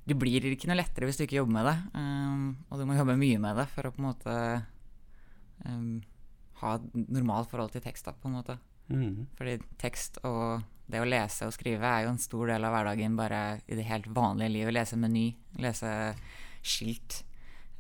Det 0.03 0.17
blir 0.19 0.43
ikke 0.51 0.67
noe 0.67 0.81
lettere 0.81 1.07
hvis 1.07 1.21
du 1.21 1.23
ikke 1.25 1.37
jobber 1.37 1.55
med 1.55 1.67
det, 1.69 1.75
um, 1.95 2.47
og 2.69 2.81
du 2.81 2.87
må 2.89 2.97
jobbe 2.99 3.15
mye 3.21 3.39
med 3.39 3.61
det 3.61 3.69
for 3.71 3.87
å 3.87 3.93
på 3.95 4.03
en 4.03 4.09
måte 4.09 4.33
um, 5.66 6.02
ha 6.62 6.76
et 6.78 7.09
normalt 7.09 7.50
forhold 7.50 7.75
til 7.75 7.85
tekst, 7.85 8.07
da, 8.07 8.14
på 8.14 8.31
en 8.31 8.38
måte. 8.38 8.59
Mm. 8.92 9.26
Fordi 9.38 9.57
tekst 9.81 10.19
og 10.26 10.62
det 10.92 11.00
å 11.00 11.09
lese 11.09 11.47
og 11.49 11.54
skrive 11.54 11.88
er 11.88 12.04
jo 12.04 12.12
en 12.12 12.21
stor 12.21 12.50
del 12.50 12.64
av 12.66 12.75
hverdagen 12.75 13.14
bare 13.16 13.42
i 13.64 13.78
det 13.78 13.87
helt 13.88 14.09
vanlige 14.12 14.52
livet. 14.52 14.76
Lese 14.76 14.99
meny, 15.00 15.28
lese 15.62 15.92
skilt. 16.61 17.23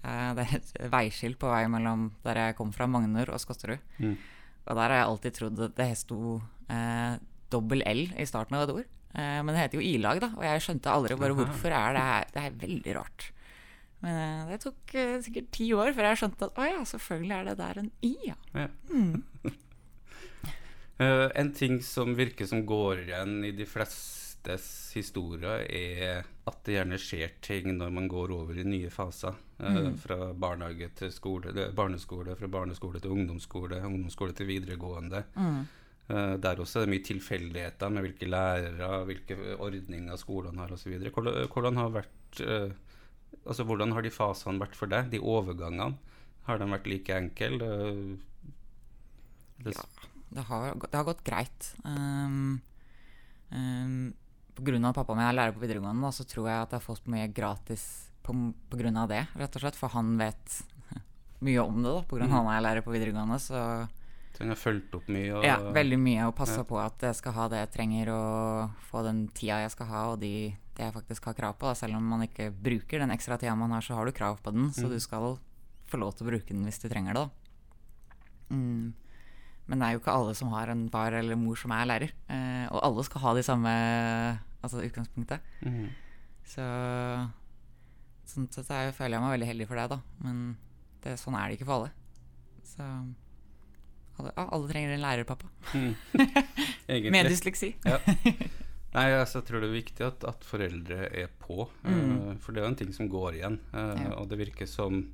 Uh, 0.02 0.32
det 0.38 0.46
er 0.46 0.54
et 0.58 0.72
veiskilt 0.92 1.38
på 1.42 1.50
vei 1.50 1.66
mellom 1.70 2.08
der 2.24 2.40
jeg 2.46 2.56
kom 2.58 2.72
fra, 2.74 2.88
Magnor 2.90 3.34
og 3.34 3.42
Skotterud. 3.42 3.82
Mm. 4.02 4.16
Og 4.62 4.72
der 4.78 4.82
har 4.86 4.96
jeg 4.96 5.10
alltid 5.10 5.36
trodd 5.38 5.62
at 5.66 5.76
det 5.78 5.90
sto 6.00 6.38
uh, 6.38 7.14
dobbel 7.52 7.84
L 7.86 8.04
i 8.16 8.26
starten 8.28 8.56
av 8.58 8.66
et 8.66 8.74
ord. 8.78 8.90
Uh, 9.12 9.42
men 9.44 9.52
det 9.52 9.60
heter 9.60 9.78
jo 9.78 9.84
i-lag, 9.84 10.22
da, 10.22 10.32
og 10.38 10.44
jeg 10.46 10.64
skjønte 10.64 10.94
aldri 10.94 11.18
bare 11.20 11.36
hvorfor 11.36 11.74
er 11.76 11.96
det 11.98 12.04
her. 12.08 12.28
Det 12.32 12.44
er 12.46 12.60
veldig 12.62 12.96
rart. 12.96 13.28
Men 14.02 14.18
eh, 14.18 14.46
det 14.50 14.62
tok 14.64 14.94
eh, 14.98 15.18
sikkert 15.22 15.50
ti 15.54 15.68
år 15.78 15.92
før 15.96 16.10
jeg 16.10 16.22
skjønte 16.22 16.48
at 16.48 16.58
å 16.58 16.68
ja, 16.68 16.80
selvfølgelig 16.90 17.36
er 17.36 17.50
det 17.50 17.58
der 17.60 17.82
en 17.82 17.92
i, 18.02 18.16
ja. 18.30 18.38
Ja. 18.56 18.70
Eh, 21.00 21.28
en 21.40 21.48
ting 21.56 21.80
som 21.82 22.12
virker 22.14 22.46
som 22.46 22.60
går 22.68 23.00
igjen 23.06 23.40
i 23.48 23.48
de 23.56 23.64
flestes 23.66 24.66
historier, 24.94 25.64
er 25.66 26.20
at 26.46 26.60
det 26.68 26.76
gjerne 26.76 26.98
skjer 27.00 27.32
ting 27.42 27.72
når 27.78 27.94
man 27.96 28.06
går 28.12 28.30
over 28.36 28.60
i 28.60 28.66
nye 28.68 28.90
faser. 28.92 29.34
Mm. 29.58 29.96
Fra 29.98 30.28
barnehage 30.36 30.90
til 31.00 31.10
skole, 31.10 31.50
barneskole, 31.74 32.36
fra 32.38 32.50
barneskole 32.52 33.00
til 33.02 33.16
ungdomsskole, 33.16 33.80
ungdomsskole 33.88 34.36
til 34.36 34.50
videregående. 34.52 35.24
Eh, 36.12 36.34
der 36.44 36.62
også 36.62 36.82
er 36.82 36.86
det 36.86 36.92
mye 36.92 37.06
tilfeldigheter 37.08 37.92
med 37.96 38.06
hvilke 38.06 38.30
lærere, 38.30 39.04
hvilke 39.08 39.56
ordninger 39.56 40.20
skolene 40.20 40.62
har 40.62 40.76
osv. 40.76 40.98
Hvordan, 41.08 41.82
har 41.82 41.94
vært 41.98 42.42
Altså, 43.46 43.64
hvordan 43.66 43.92
har 43.96 44.02
de 44.02 44.10
fasene 44.14 44.60
vært 44.62 44.76
for 44.78 44.86
deg? 44.92 45.10
De 45.10 45.18
overgangene? 45.18 45.96
Har 46.46 46.58
de 46.58 46.66
vært 46.70 46.86
like 46.90 47.14
enkle? 47.16 47.58
ja, 49.64 49.84
det, 50.30 50.44
har, 50.48 50.74
det 50.74 50.96
har 50.96 51.06
gått 51.06 51.22
greit. 51.26 51.72
Um, 51.84 52.60
um, 53.50 54.12
av 54.58 54.90
at 54.92 54.98
pappa 54.98 55.14
min 55.16 55.24
er 55.26 55.36
lærer 55.36 55.54
på 55.56 55.62
videregående, 55.64 56.02
da, 56.04 56.10
så 56.14 56.26
tror 56.28 56.48
jeg 56.50 56.58
at 56.64 56.72
jeg 56.74 56.80
har 56.80 56.86
fått 56.86 57.06
mye 57.10 57.28
gratis 57.34 57.84
på, 58.22 58.34
på 58.70 58.78
grunn 58.80 58.98
av 59.00 59.08
det, 59.10 59.24
rett 59.38 59.56
og 59.58 59.64
slett. 59.64 59.78
For 59.78 59.92
han 59.94 60.14
vet 60.20 60.58
mye 61.46 61.62
om 61.64 61.82
det, 61.82 61.92
da, 61.92 62.04
av 62.06 62.22
Mm. 62.28 62.36
han 62.36 62.50
er 62.56 62.64
lærer 62.68 62.86
på 62.86 62.94
videregående. 62.94 63.38
Så 63.42 63.58
Så 64.32 64.40
han 64.44 64.48
har 64.54 64.56
fulgt 64.60 64.94
opp 64.96 65.08
mye? 65.12 65.30
Og, 65.36 65.44
ja, 65.44 65.58
veldig 65.72 65.98
mye. 66.00 66.26
Og 66.28 66.34
passa 66.38 66.60
Ja. 66.62 66.64
på 66.68 66.78
at 66.80 67.00
jeg 67.04 67.14
skal 67.18 67.32
ha 67.36 67.48
det 67.52 67.58
jeg 67.66 67.72
trenger, 67.78 68.08
og 68.14 68.70
få 68.90 69.02
den 69.04 69.26
tida 69.28 69.60
jeg 69.62 69.70
skal 69.74 69.86
ha, 69.86 70.04
og 70.12 70.20
de, 70.20 70.54
jeg 70.78 70.92
faktisk 70.94 71.24
har 71.24 71.34
krav 71.34 71.58
på. 71.58 71.66
Da. 71.68 71.74
Selv 71.74 71.96
om 71.96 72.04
man 72.08 72.22
ikke 72.22 72.50
bruker 72.50 72.98
den 73.02 73.10
ekstra 73.10 73.38
tida 73.38 73.54
man 73.56 73.70
har, 73.70 73.80
så 73.84 73.94
har 73.94 74.06
du 74.06 74.12
krav 74.12 74.38
på 74.42 74.52
den. 74.52 74.70
Så 74.72 74.86
Mm. 74.86 74.90
du 74.90 75.00
skal 75.00 75.38
få 75.88 75.98
lov 75.98 76.14
til 76.16 76.26
å 76.26 76.30
bruke 76.30 76.48
den 76.48 76.64
hvis 76.64 76.80
du 76.80 76.88
trenger 76.88 77.12
det, 77.14 77.22
da. 77.28 77.30
Mm. 78.50 78.92
Men 79.68 79.78
det 79.78 79.86
er 79.88 79.92
jo 79.92 80.00
ikke 80.00 80.12
alle 80.16 80.34
som 80.34 80.48
har 80.48 80.68
en 80.68 80.88
far 80.90 81.12
eller 81.12 81.36
mor 81.36 81.54
som 81.56 81.70
er 81.72 81.84
lærer. 81.86 82.10
Eh, 82.28 82.66
og 82.72 82.80
alle 82.82 83.04
skal 83.04 83.20
ha 83.20 83.34
de 83.34 83.42
samme 83.42 83.68
altså 84.62 84.82
utgangspunktet. 84.82 85.40
Mm. 85.62 85.88
Så 86.44 86.62
sånn 88.26 88.48
sett 88.52 88.66
så 88.66 88.74
jeg- 88.74 88.94
føler 88.94 89.18
jeg 89.18 89.20
meg 89.20 89.38
veldig 89.40 89.48
heldig 89.48 89.66
for 89.68 89.76
deg, 89.76 89.88
da. 89.90 90.00
Men 90.20 90.56
det, 91.02 91.18
sånn 91.18 91.34
er 91.38 91.48
det 91.48 91.58
ikke 91.60 91.66
for 91.66 91.74
alle. 91.74 91.90
Så 92.64 92.82
alle, 94.18 94.32
alle 94.36 94.68
trenger 94.68 94.94
en 94.94 95.00
lærerpappa. 95.00 95.46
pappa. 95.48 95.48
Egentlig. 96.88 97.10
Med 97.12 97.26
dysleksi. 97.26 97.74
Ja. 97.84 97.98
Nei, 98.92 99.06
altså, 99.16 99.40
jeg 99.40 99.46
tror 99.48 99.60
det 99.64 99.68
er 99.70 99.76
viktig 99.78 100.04
at, 100.06 100.24
at 100.28 100.44
foreldre 100.44 101.08
er 101.16 101.28
på, 101.40 101.68
Mm. 101.84 102.12
Uh, 102.12 102.36
for 102.38 102.52
det 102.52 102.60
er 102.60 102.66
jo 102.66 102.72
en 102.74 102.76
ting 102.82 102.92
som 102.92 103.08
går 103.08 103.38
igjen. 103.40 103.58
Uh, 103.72 103.94
Ja. 104.02 104.14
Og 104.20 104.28
det 104.28 104.38
virker 104.38 104.66
som 104.68 105.10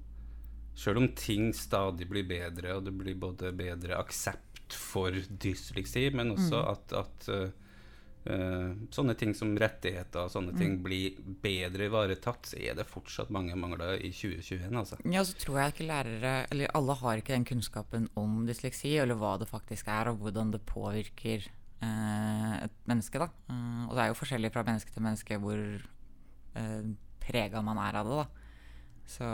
Selv 0.78 0.98
om 0.98 1.08
ting 1.18 1.52
stadig 1.52 2.06
blir 2.08 2.22
bedre, 2.22 2.76
og 2.76 2.84
det 2.84 2.92
blir 2.94 3.16
både 3.18 3.50
bedre 3.52 3.96
aksept 3.98 4.72
for 4.72 5.10
dysleksi, 5.10 6.10
men 6.14 6.30
også 6.36 6.54
Mm. 6.54 6.70
at, 6.70 6.92
at 6.92 7.28
uh, 7.34 7.50
eh, 8.26 8.74
sånne 8.94 9.16
ting 9.18 9.34
som 9.34 9.56
rettigheter 9.58 10.20
og 10.26 10.30
sånne 10.30 10.52
Mm. 10.52 10.58
ting 10.58 10.82
blir 10.84 11.16
bedre 11.42 11.86
ivaretatt, 11.88 12.46
så 12.46 12.56
er 12.60 12.74
det 12.74 12.86
fortsatt 12.86 13.30
mange 13.30 13.56
mangler 13.56 13.98
i 13.98 14.12
2021, 14.12 14.70
altså. 14.76 14.98
Ja, 15.10 15.22
så 15.24 15.34
tror 15.34 15.58
jeg 15.58 15.72
ikke 15.74 15.88
lærere 15.88 16.46
Eller 16.52 16.68
alle 16.74 16.94
har 16.94 17.16
ikke 17.16 17.34
den 17.34 17.44
kunnskapen 17.44 18.08
om 18.16 18.46
dysleksi, 18.46 18.98
eller 18.98 19.14
hva 19.16 19.36
det 19.38 19.48
faktisk 19.48 19.88
er, 19.88 20.08
og 20.12 20.18
hvordan 20.20 20.52
det 20.52 20.62
påvirker 20.66 21.42
eh, 21.42 21.50
et 21.86 22.74
menneske, 22.90 23.20
da. 23.22 23.28
Eh, 23.50 23.82
og 23.86 23.94
det 23.94 24.04
er 24.04 24.10
jo 24.10 24.18
forskjellig 24.18 24.50
fra 24.54 24.64
menneske 24.66 24.94
til 24.94 25.04
menneske 25.04 25.38
hvor 25.42 25.62
eh, 26.58 26.90
prega 27.22 27.62
man 27.64 27.80
er 27.82 28.00
av 28.00 28.08
det, 28.08 28.22
da. 28.22 28.28
Så 29.08 29.28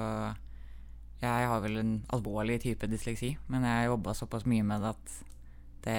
jeg 1.25 1.49
har 1.51 1.63
vel 1.65 1.81
en 1.81 1.95
alvorlig 2.15 2.61
type 2.63 2.89
dysleksi, 2.91 3.35
men 3.49 3.65
jeg 3.67 3.81
har 3.81 3.91
jobba 3.93 4.15
såpass 4.17 4.47
mye 4.51 4.67
med 4.67 4.85
det 4.85 4.93
at 4.93 5.15
det, 5.85 5.99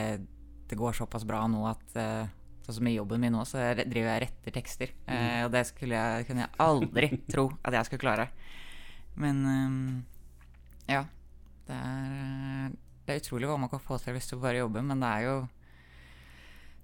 det 0.69 0.79
går 0.79 0.97
såpass 0.97 1.25
bra 1.27 1.43
nå 1.51 1.65
at 1.69 2.01
eh, 2.01 2.33
Sånn 2.65 2.79
som 2.79 2.87
i 2.89 2.95
jobben 2.95 3.21
min 3.21 3.35
nå, 3.35 3.43
så 3.45 3.59
driver 3.77 4.07
jeg 4.09 4.21
retter 4.23 4.53
tekster. 4.55 4.93
Eh, 5.05 5.43
og 5.45 5.51
det 5.53 5.61
skulle 5.69 5.99
jeg, 5.99 6.25
kunne 6.25 6.47
jeg 6.47 6.57
aldri 6.65 7.09
tro 7.29 7.43
at 7.61 7.75
jeg 7.77 7.85
skulle 7.85 8.01
klare. 8.01 8.25
Men 9.21 9.43
um, 9.45 9.75
ja. 10.89 11.03
Det 11.67 11.77
er, 11.77 12.73
det 13.05 13.13
er 13.13 13.21
utrolig 13.21 13.51
hva 13.51 13.59
man 13.61 13.69
kan 13.69 13.83
få 13.85 13.99
til 14.01 14.17
hvis 14.17 14.31
du 14.31 14.39
bare 14.41 14.63
jobber, 14.63 14.81
men 14.81 15.01
det 15.01 15.11
er 15.11 15.27
jo 15.27 15.35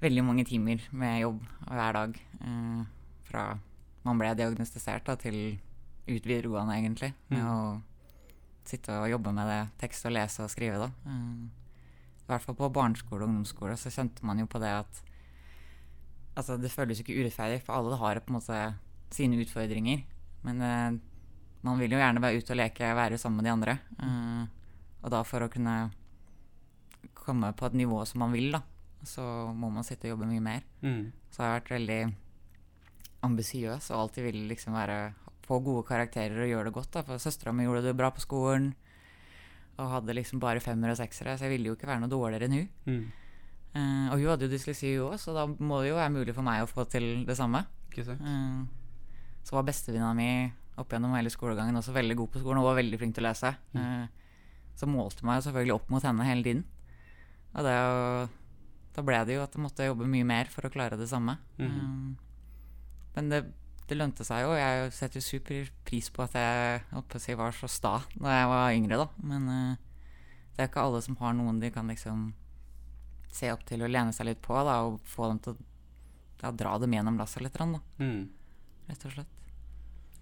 veldig 0.01 0.24
mange 0.25 0.46
timer 0.50 0.81
med 0.91 1.22
jobb 1.22 1.41
hver 1.70 1.93
dag. 1.93 2.20
eh, 2.41 2.84
fra 3.29 3.60
man 4.03 4.17
ble 4.17 4.34
diagnostisert 4.36 5.05
da, 5.05 5.15
til 5.15 5.60
ut 6.08 6.24
videregående, 6.25 6.74
egentlig. 6.75 7.13
Med 7.29 7.39
Mm. 7.39 7.48
å 7.48 7.81
sitte 8.65 8.89
og 9.00 9.10
jobbe 9.10 9.31
med 9.34 9.48
det, 9.48 9.77
tekst 9.79 10.05
og 10.05 10.12
lese 10.13 10.41
og 10.43 10.50
skrive, 10.50 10.77
da. 10.79 10.89
Eh, 11.05 11.48
I 12.22 12.27
hvert 12.27 12.41
fall 12.41 12.55
på 12.55 12.72
barneskole 12.74 13.24
og 13.24 13.29
ungdomsskole 13.29 13.74
så 13.77 13.89
kjente 13.91 14.24
man 14.24 14.39
jo 14.39 14.46
på 14.48 14.60
det 14.60 14.70
at 14.79 15.01
Altså, 16.34 16.55
det 16.62 16.72
føles 16.72 16.98
jo 16.98 17.03
ikke 17.03 17.20
urettferdig, 17.25 17.62
for 17.62 17.74
alle 17.75 17.98
har 17.98 18.15
på 18.22 18.31
en 18.31 18.38
måte 18.39 18.75
sine 19.12 19.36
utfordringer. 19.43 20.03
Men 20.43 20.62
eh, 20.62 21.00
man 21.62 21.77
vil 21.77 21.91
jo 21.91 21.98
gjerne 22.00 22.22
være 22.24 22.38
ute 22.39 22.53
og 22.53 22.58
leke, 22.58 22.96
være 22.96 23.17
sammen 23.20 23.43
med 23.43 23.46
de 23.46 23.51
andre. 23.51 23.79
Eh, 24.00 24.46
og 25.03 25.12
da 25.12 25.24
for 25.24 25.41
å 25.43 25.50
kunne 25.51 25.91
komme 27.13 27.51
på 27.53 27.65
et 27.67 27.74
nivå 27.74 28.00
som 28.08 28.20
man 28.24 28.31
vil, 28.31 28.50
da, 28.55 28.62
så 29.08 29.24
må 29.53 29.70
man 29.74 29.84
sitte 29.88 30.08
og 30.10 30.15
jobbe 30.17 30.27
mye 30.29 30.43
mer. 30.43 30.63
Mm. 30.81 31.12
Så 31.31 31.41
har 31.43 31.51
jeg 31.53 31.62
vært 31.62 31.74
veldig 31.77 32.00
ambisiøs 33.25 33.89
og 33.93 34.00
alltid 34.05 34.25
ville 34.29 34.48
liksom 34.50 34.74
være 34.75 34.98
få 35.46 35.60
gode 35.63 35.86
karakterer 35.88 36.43
og 36.43 36.50
gjøre 36.50 36.70
det 36.70 36.74
godt. 36.75 36.91
da, 36.96 37.01
For 37.05 37.22
søstera 37.22 37.53
mi 37.53 37.65
gjorde 37.67 37.84
det 37.89 37.96
bra 37.98 38.10
på 38.13 38.24
skolen 38.24 38.72
og 39.81 39.89
hadde 39.96 40.13
liksom 40.13 40.39
bare 40.41 40.62
femmer 40.62 40.91
og 40.93 40.98
seksere, 41.00 41.38
så 41.38 41.48
jeg 41.48 41.55
ville 41.55 41.72
jo 41.72 41.75
ikke 41.77 41.88
være 41.89 42.03
noe 42.03 42.12
dårligere 42.12 42.46
enn 42.50 42.58
hun. 42.60 42.70
Mm. 42.86 43.03
Uh, 43.72 44.08
og 44.12 44.20
hun 44.20 44.27
hadde 44.34 44.46
jo 44.46 44.51
dysleksi, 44.51 44.96
hun 44.98 45.08
òg, 45.13 45.20
så 45.22 45.34
da 45.34 45.46
må 45.48 45.79
det 45.81 45.89
jo 45.93 45.96
være 45.98 46.12
mulig 46.13 46.36
for 46.36 46.46
meg 46.46 46.62
å 46.65 46.70
få 46.70 46.86
til 46.91 47.24
det 47.25 47.38
samme. 47.39 47.63
Eh, 48.13 48.60
så 49.48 49.55
var 49.58 49.65
bestevenninna 49.67 50.12
mi 50.15 50.27
opp 50.79 50.91
gjennom 50.93 51.15
hele 51.17 51.31
skolegangen 51.34 51.75
også 51.79 51.91
veldig 51.96 52.15
god 52.20 52.29
på 52.36 52.41
skolen 52.43 52.62
og 52.62 52.67
var 52.70 52.77
veldig 52.77 53.00
flink 53.01 53.15
til 53.17 53.25
å 53.25 53.29
lese. 53.31 53.51
Eh, 53.75 54.05
så 54.77 54.88
målte 54.88 55.25
meg 55.27 55.41
selvfølgelig 55.43 55.74
opp 55.75 55.89
mot 55.91 56.03
henne 56.03 56.27
hele 56.27 56.43
tiden. 56.46 56.62
Og 57.55 57.65
det, 57.65 57.74
å- 57.75 58.29
da 58.95 59.03
ble 59.05 59.21
det 59.27 59.38
jo 59.38 59.43
at 59.45 59.55
jeg 59.55 59.63
måtte 59.63 59.88
jobbe 59.88 60.10
mye 60.10 60.27
mer 60.27 60.51
for 60.51 60.67
å 60.67 60.71
klare 60.74 61.00
det 61.00 61.07
samme. 61.12 61.38
Mm. 61.62 61.71
Um, 61.79 62.17
men 63.15 63.31
det, 63.31 63.41
det 63.88 63.98
lønte 64.00 64.25
seg 64.27 64.43
jo. 64.45 64.51
Jeg 64.57 64.91
setter 64.95 65.21
jo 65.21 65.27
super 65.27 65.71
pris 65.88 66.12
på 66.12 66.25
at 66.25 66.36
jeg 66.36 66.83
på 67.12 67.21
si, 67.24 67.38
var 67.39 67.55
så 67.55 67.69
sta 67.71 67.98
da 68.17 68.36
jeg 68.36 68.51
var 68.51 68.75
yngre, 68.75 69.01
da. 69.05 69.07
Men 69.31 69.48
uh, 69.48 69.89
det 70.55 70.65
er 70.65 70.71
ikke 70.71 70.86
alle 70.86 71.03
som 71.03 71.17
har 71.21 71.36
noen 71.38 71.62
de 71.63 71.71
kan 71.74 71.91
liksom 71.91 72.31
se 73.31 73.51
opp 73.53 73.63
til 73.67 73.83
og 73.86 73.91
lene 73.91 74.12
seg 74.15 74.27
litt 74.27 74.41
på, 74.43 74.55
da, 74.67 74.81
og 74.88 75.00
få 75.07 75.31
dem 75.31 75.39
til 75.43 75.55
å 75.55 75.67
da, 76.41 76.51
dra 76.51 76.75
dem 76.81 76.98
gjennom 76.98 77.19
lasset 77.21 77.45
litt, 77.45 77.55
da, 77.55 77.79
Mm. 78.01 78.25
rett 78.89 79.05
og 79.07 79.13
slett. 79.15 79.38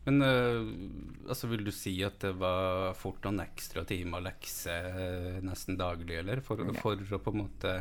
Men 0.06 0.22
øh, 0.24 0.70
altså 1.28 1.50
vil 1.52 1.66
du 1.68 1.72
si 1.76 1.92
at 2.06 2.22
det 2.24 2.32
var 2.40 2.96
fort 2.98 3.24
noen 3.26 3.44
ekstra 3.44 3.84
timer 3.88 4.24
lekse 4.26 4.74
øh, 4.74 5.40
nesten 5.46 5.78
daglig, 5.78 6.22
eller? 6.22 6.42
For, 6.46 6.62
okay. 6.64 6.82
for 6.82 7.18
å 7.18 7.22
på 7.24 7.34
en 7.36 7.42
måte 7.44 7.74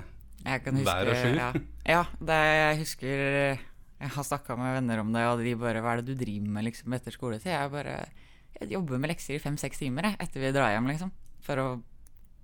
Jeg 0.45 0.63
kan 0.65 0.79
huske, 0.79 0.93
Hver 0.93 1.11
og 1.11 1.19
sju? 1.19 1.33
Ja, 1.35 1.51
ja 1.89 2.05
det, 2.21 2.39
jeg 2.39 2.79
husker 2.85 3.19
Jeg 3.99 4.11
har 4.15 4.25
snakka 4.25 4.55
med 4.57 4.77
venner 4.79 5.03
om 5.03 5.13
det, 5.13 5.27
og 5.27 5.43
de 5.43 5.55
bare 5.59 5.83
'Hva 5.83 5.93
er 5.93 6.03
det 6.03 6.15
du 6.15 6.25
driver 6.25 6.49
med 6.49 6.65
liksom 6.65 6.95
etter 6.95 7.11
skoletid?' 7.11 7.51
Jeg 7.51 7.71
bare 7.71 8.07
jeg 8.59 8.73
jobber 8.75 8.99
med 8.99 9.13
lekser 9.13 9.37
i 9.37 9.43
fem-seks 9.43 9.79
timer 9.79 10.09
jeg, 10.09 10.17
etter 10.25 10.43
vi 10.43 10.55
drar 10.55 10.73
hjem, 10.75 10.89
liksom. 10.91 11.13
For 11.47 11.63
å 11.63 11.67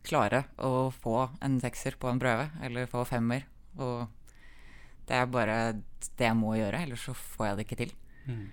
klare 0.06 0.44
å 0.62 0.90
få 0.94 1.30
en 1.42 1.56
sekser 1.62 1.96
på 1.98 2.10
en 2.10 2.20
prøve, 2.22 2.50
eller 2.62 2.90
få 2.90 3.02
femmer. 3.08 3.46
Og 3.80 4.06
det 5.08 5.16
er 5.18 5.30
bare 5.32 5.56
det 5.74 6.28
jeg 6.28 6.38
må 6.38 6.54
gjøre, 6.58 6.84
ellers 6.86 7.06
så 7.08 7.16
får 7.16 7.48
jeg 7.48 7.56
det 7.56 7.66
ikke 7.66 7.82
til. 7.84 7.96
mm. 8.26 8.44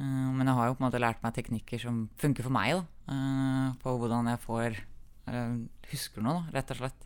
Uh, 0.00 0.30
men 0.32 0.48
jeg 0.48 0.56
har 0.56 0.68
jo 0.70 0.74
på 0.78 0.80
en 0.80 0.86
måte 0.86 1.00
lært 1.02 1.18
meg 1.20 1.34
teknikker 1.36 1.80
som 1.82 1.96
funker 2.16 2.46
for 2.46 2.54
meg, 2.56 2.78
da. 2.78 2.84
Uh, 3.12 3.66
på 3.82 3.92
hvordan 4.00 4.30
jeg 4.32 4.40
får 4.40 4.78
eller 5.28 5.58
husker 5.90 6.24
noe, 6.24 6.38
da, 6.38 6.54
rett 6.56 6.72
og 6.72 6.78
slett. 6.80 7.04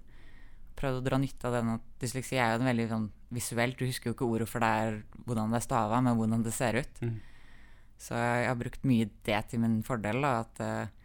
Prøvd 0.79 1.01
å 1.01 1.05
dra 1.07 1.21
nytte 1.23 1.49
av 1.49 1.55
den. 1.59 1.77
at 1.77 1.85
Dysleksi 2.03 2.39
er 2.39 2.55
jo 2.55 2.63
en 2.63 2.71
veldig 2.71 2.89
sånn 2.91 3.07
visuelt. 3.35 3.79
Du 3.79 3.87
husker 3.87 4.11
jo 4.11 4.17
ikke 4.17 4.29
ordet 4.29 4.49
for 4.51 4.65
det 4.65 4.73
er 4.83 4.99
hvordan 5.27 5.55
det 5.55 5.61
er 5.61 5.67
stava, 5.67 6.01
men 6.05 6.19
hvordan 6.19 6.45
det 6.47 6.55
ser 6.57 6.81
ut. 6.81 7.01
Mm. 7.05 7.17
Så 8.05 8.19
jeg 8.19 8.49
har 8.49 8.59
brukt 8.59 8.85
mye 8.87 9.09
det 9.27 9.41
til 9.51 9.63
min 9.63 9.79
fordel. 9.87 10.21
da, 10.25 10.35
at 10.43 10.63
uh, 10.65 11.03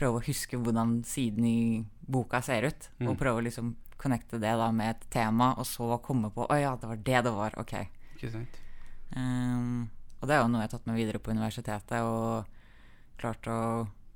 Prøve 0.00 0.20
å 0.20 0.24
huske 0.24 0.56
hvordan 0.56 1.00
siden 1.04 1.44
i 1.44 1.60
boka 2.08 2.40
ser 2.44 2.68
ut. 2.70 2.88
Mm. 3.00 3.10
Og 3.10 3.18
prøve 3.20 3.42
å 3.42 3.44
liksom 3.44 3.74
connecte 4.00 4.40
det 4.40 4.52
da 4.56 4.70
med 4.72 4.94
et 4.94 5.02
tema, 5.12 5.52
og 5.60 5.66
så 5.68 5.98
komme 6.00 6.30
på 6.32 6.46
Å 6.48 6.56
ja, 6.56 6.72
det 6.80 6.88
var 6.88 7.02
det 7.10 7.22
det 7.26 7.32
var. 7.36 7.56
Ok. 7.60 7.74
Ikke 8.16 8.32
sant? 8.32 8.60
Um, 9.12 9.90
og 10.20 10.28
det 10.28 10.36
er 10.36 10.40
jo 10.40 10.48
noe 10.52 10.62
jeg 10.62 10.70
har 10.70 10.74
tatt 10.76 10.88
med 10.88 11.00
videre 11.00 11.20
på 11.20 11.34
universitetet 11.34 12.06
og 12.06 12.48
klart 13.20 13.48
å 13.50 13.60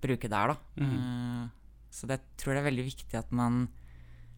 bruke 0.05 0.31
der, 0.31 0.55
da. 0.55 0.57
Mm. 0.81 0.95
Uh, 0.97 1.85
så 1.95 2.09
det 2.09 2.19
jeg 2.19 2.41
tror 2.41 2.55
det 2.55 2.63
er 2.63 2.71
veldig 2.71 2.87
viktig 2.89 3.19
at 3.19 3.35
man 3.35 3.67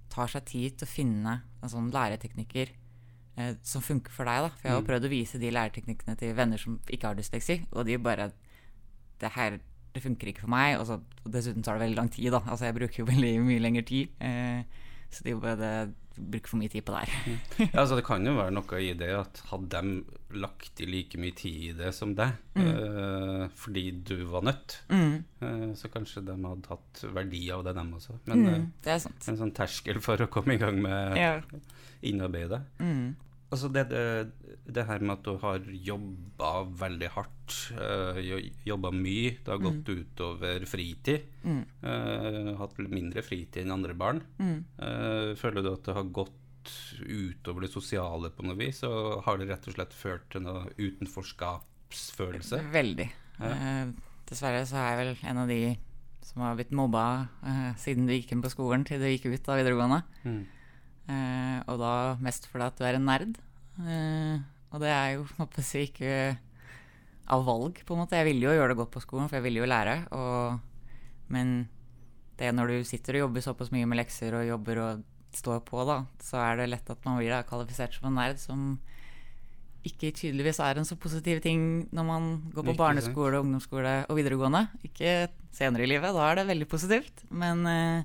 tar 0.09 0.27
seg 0.29 0.45
tid 0.45 0.79
til 0.79 0.87
å 0.87 0.91
finne 0.91 1.43
en 1.63 1.69
sånn 1.69 1.91
læreteknikker 1.93 2.69
eh, 3.39 3.55
som 3.63 3.83
funker 3.83 4.11
for 4.11 4.25
deg. 4.25 4.43
da. 4.47 4.49
For 4.49 4.69
jeg 4.69 4.73
har 4.73 4.83
Mhm. 4.83 4.89
prøvd 4.89 5.05
å 5.05 5.11
vise 5.13 5.39
de 5.39 5.51
læreteknikkene 5.51 6.17
til 6.19 6.35
venner 6.35 6.57
som 6.59 6.79
ikke 6.89 7.05
har 7.11 7.15
dysleksi, 7.15 7.67
og 7.73 7.85
de 7.87 7.97
bare 7.99 8.33
Det 9.19 9.31
her 9.33 9.59
det 9.95 10.03
funker 10.03 10.27
ikke 10.29 10.41
for 10.43 10.49
meg. 10.53 10.79
Og, 10.79 10.87
så, 10.87 11.01
og 11.25 11.31
dessuten 11.33 11.63
tar 11.65 11.79
det 11.79 11.87
veldig 11.89 11.97
lang 11.97 12.11
tid, 12.13 12.31
da. 12.31 12.41
Altså 12.41 12.67
jeg 12.69 12.75
bruker 12.75 12.99
jo 13.01 13.07
veldig 13.13 13.31
mye 13.45 13.61
lengre 13.65 13.83
tid. 13.89 14.09
Eh, 14.21 14.63
så 15.11 15.23
de 15.25 15.35
bare 15.41 15.71
bruker 16.19 16.49
for 16.49 16.57
mye 16.61 16.69
tid 16.73 16.85
på 16.85 16.93
det 16.93 17.09
her. 17.09 17.39
Ja, 17.73 17.81
altså 17.81 17.97
Det 17.97 18.05
kan 18.05 18.25
jo 18.25 18.35
være 18.37 18.53
noe 18.53 18.79
i 18.81 18.93
det 18.97 19.09
at 19.17 19.41
hadde 19.51 19.69
de 19.69 20.39
lagt 20.43 20.81
i 20.81 20.87
like 20.89 21.17
mye 21.21 21.35
tid 21.37 21.57
i 21.71 21.73
det 21.85 21.95
som 21.95 22.15
deg, 22.15 22.33
Mm. 22.57 22.69
eh, 22.69 23.36
fordi 23.57 23.91
du 24.05 24.25
var 24.31 24.43
nødt, 24.47 24.79
Mm, 24.93 25.25
eh, 25.41 25.75
så 25.75 25.89
kanskje 25.93 26.25
de 26.27 26.37
hadde 26.45 26.69
hatt 26.69 27.05
verdi 27.17 27.51
av 27.51 27.65
det, 27.65 27.75
dem 27.75 27.95
også. 27.97 28.19
Men 28.27 28.43
mm, 28.45 28.49
eh, 28.55 28.67
det 28.85 28.93
er 28.93 28.99
sant. 28.99 29.29
en 29.29 29.37
sånn 29.41 29.55
terskel 29.57 30.01
for 30.05 30.17
å 30.23 30.29
komme 30.31 30.55
i 30.55 30.59
gang 30.61 30.81
med 30.83 31.17
Ja. 31.17 31.41
innarbeidet. 32.03 32.63
Mm, 32.81 33.15
Altså 33.49 33.69
det, 33.71 33.85
det, 33.91 34.33
det 34.75 34.83
her 34.89 34.99
med 35.07 35.21
at 35.21 35.23
du 35.23 35.37
har 35.39 35.61
jobba 35.63 36.65
veldig 36.67 37.09
hardt, 37.15 37.55
uh, 37.79 38.19
jobba 38.67 38.91
mye, 38.91 39.37
det 39.39 39.47
har 39.53 39.61
gått 39.63 39.87
utover 39.87 40.67
fritid. 40.67 41.23
mm, 41.45 41.61
eh, 41.87 42.57
hatt 42.59 42.75
mindre 42.79 43.23
fritid 43.23 43.63
enn 43.63 43.71
andre 43.71 43.95
barn. 43.95 44.21
mm. 44.41 44.65
Eh, 44.83 45.35
føler 45.39 45.63
du 45.63 45.71
at 45.73 45.85
det 45.87 45.95
har 45.95 46.03
gått 46.11 46.35
utover 47.07 47.61
det 47.63 47.71
sosiale 47.71 48.31
på 48.35 48.43
noe 48.43 48.57
vis? 48.59 48.83
Og 48.83 49.23
har 49.23 49.39
det 49.39 49.47
rett 49.49 49.69
og 49.69 49.75
slett 49.79 49.95
ført 49.95 50.27
til 50.29 50.43
noe 50.43 50.67
utenforskapsfølelse? 50.77 52.61
Veldig. 52.75 53.09
Ja. 53.41 53.53
Eh, 53.53 54.15
dessverre 54.29 54.65
så 54.69 54.79
er 54.81 54.89
jeg 54.91 55.01
vel 55.03 55.29
en 55.31 55.43
av 55.43 55.51
de 55.51 55.61
som 56.27 56.43
har 56.43 56.57
blitt 56.59 56.75
mobba 56.75 57.05
eh, 57.47 57.71
siden 57.79 58.09
du 58.09 58.15
gikk 58.15 58.35
inn 58.35 58.43
på 58.43 58.51
skolen 58.51 58.85
til 58.87 59.03
du 59.03 59.07
gikk 59.09 59.29
ut 59.31 59.51
av 59.53 59.61
videregående. 59.61 60.01
Mm. 60.27 60.41
Eh, 61.07 61.59
og 61.71 61.79
da 61.83 61.95
mest 62.25 62.49
fordi 62.51 62.67
at 62.67 62.81
du 62.81 62.87
er 62.89 62.99
en 62.99 63.09
nerd. 63.09 63.39
Og 64.73 64.83
det 64.83 64.91
er 64.91 65.15
jo 65.17 65.27
på 65.39 65.63
å 65.63 65.65
si, 65.65 65.87
ikke 65.87 66.11
av 67.33 67.45
valg, 67.47 67.81
på 67.87 67.95
en 67.95 68.03
måte. 68.03 68.19
Jeg 68.19 68.29
ville 68.29 68.47
jo 68.47 68.55
gjøre 68.55 68.73
det 68.73 68.81
godt 68.81 68.95
på 68.95 69.03
skolen, 69.03 69.29
for 69.31 69.39
jeg 69.39 69.47
ville 69.47 69.63
jo 69.63 69.71
lære. 69.71 69.97
Og, 70.15 70.95
men 71.35 71.57
det 72.41 72.53
når 72.55 72.73
du 72.73 72.89
sitter 72.89 73.19
og 73.19 73.27
jobber 73.27 73.45
såpass 73.45 73.73
mye 73.75 73.89
med 73.89 74.01
lekser 74.03 74.37
og 74.37 74.47
jobber 74.47 74.83
og 74.83 75.07
står 75.37 75.63
på, 75.67 75.83
da, 75.89 76.01
så 76.23 76.41
er 76.43 76.61
det 76.61 76.71
lett 76.73 76.93
at 76.93 77.03
man 77.07 77.19
blir 77.21 77.33
da 77.35 77.43
kvalifisert 77.47 77.97
som 77.97 78.09
en 78.11 78.19
nerd, 78.21 78.41
som 78.41 78.77
ikke 79.87 80.11
tydeligvis 80.17 80.59
er 80.61 80.79
en 80.81 80.85
så 80.89 80.97
positiv 80.99 81.41
ting 81.45 81.61
når 81.95 82.05
man 82.09 82.25
går 82.51 82.63
på 82.63 82.73
Ikke 82.73 82.75
sant. 82.75 82.83
barneskole, 82.83 83.41
ungdomsskole 83.45 83.93
og 84.11 84.17
videregående. 84.19 84.65
Ikke 84.89 85.29
senere 85.55 85.87
i 85.87 85.91
livet, 85.91 86.13
da 86.17 86.25
er 86.31 86.41
det 86.41 86.47
veldig 86.51 86.69
positivt. 86.69 87.23
Men 87.31 87.65
eh, 87.67 88.05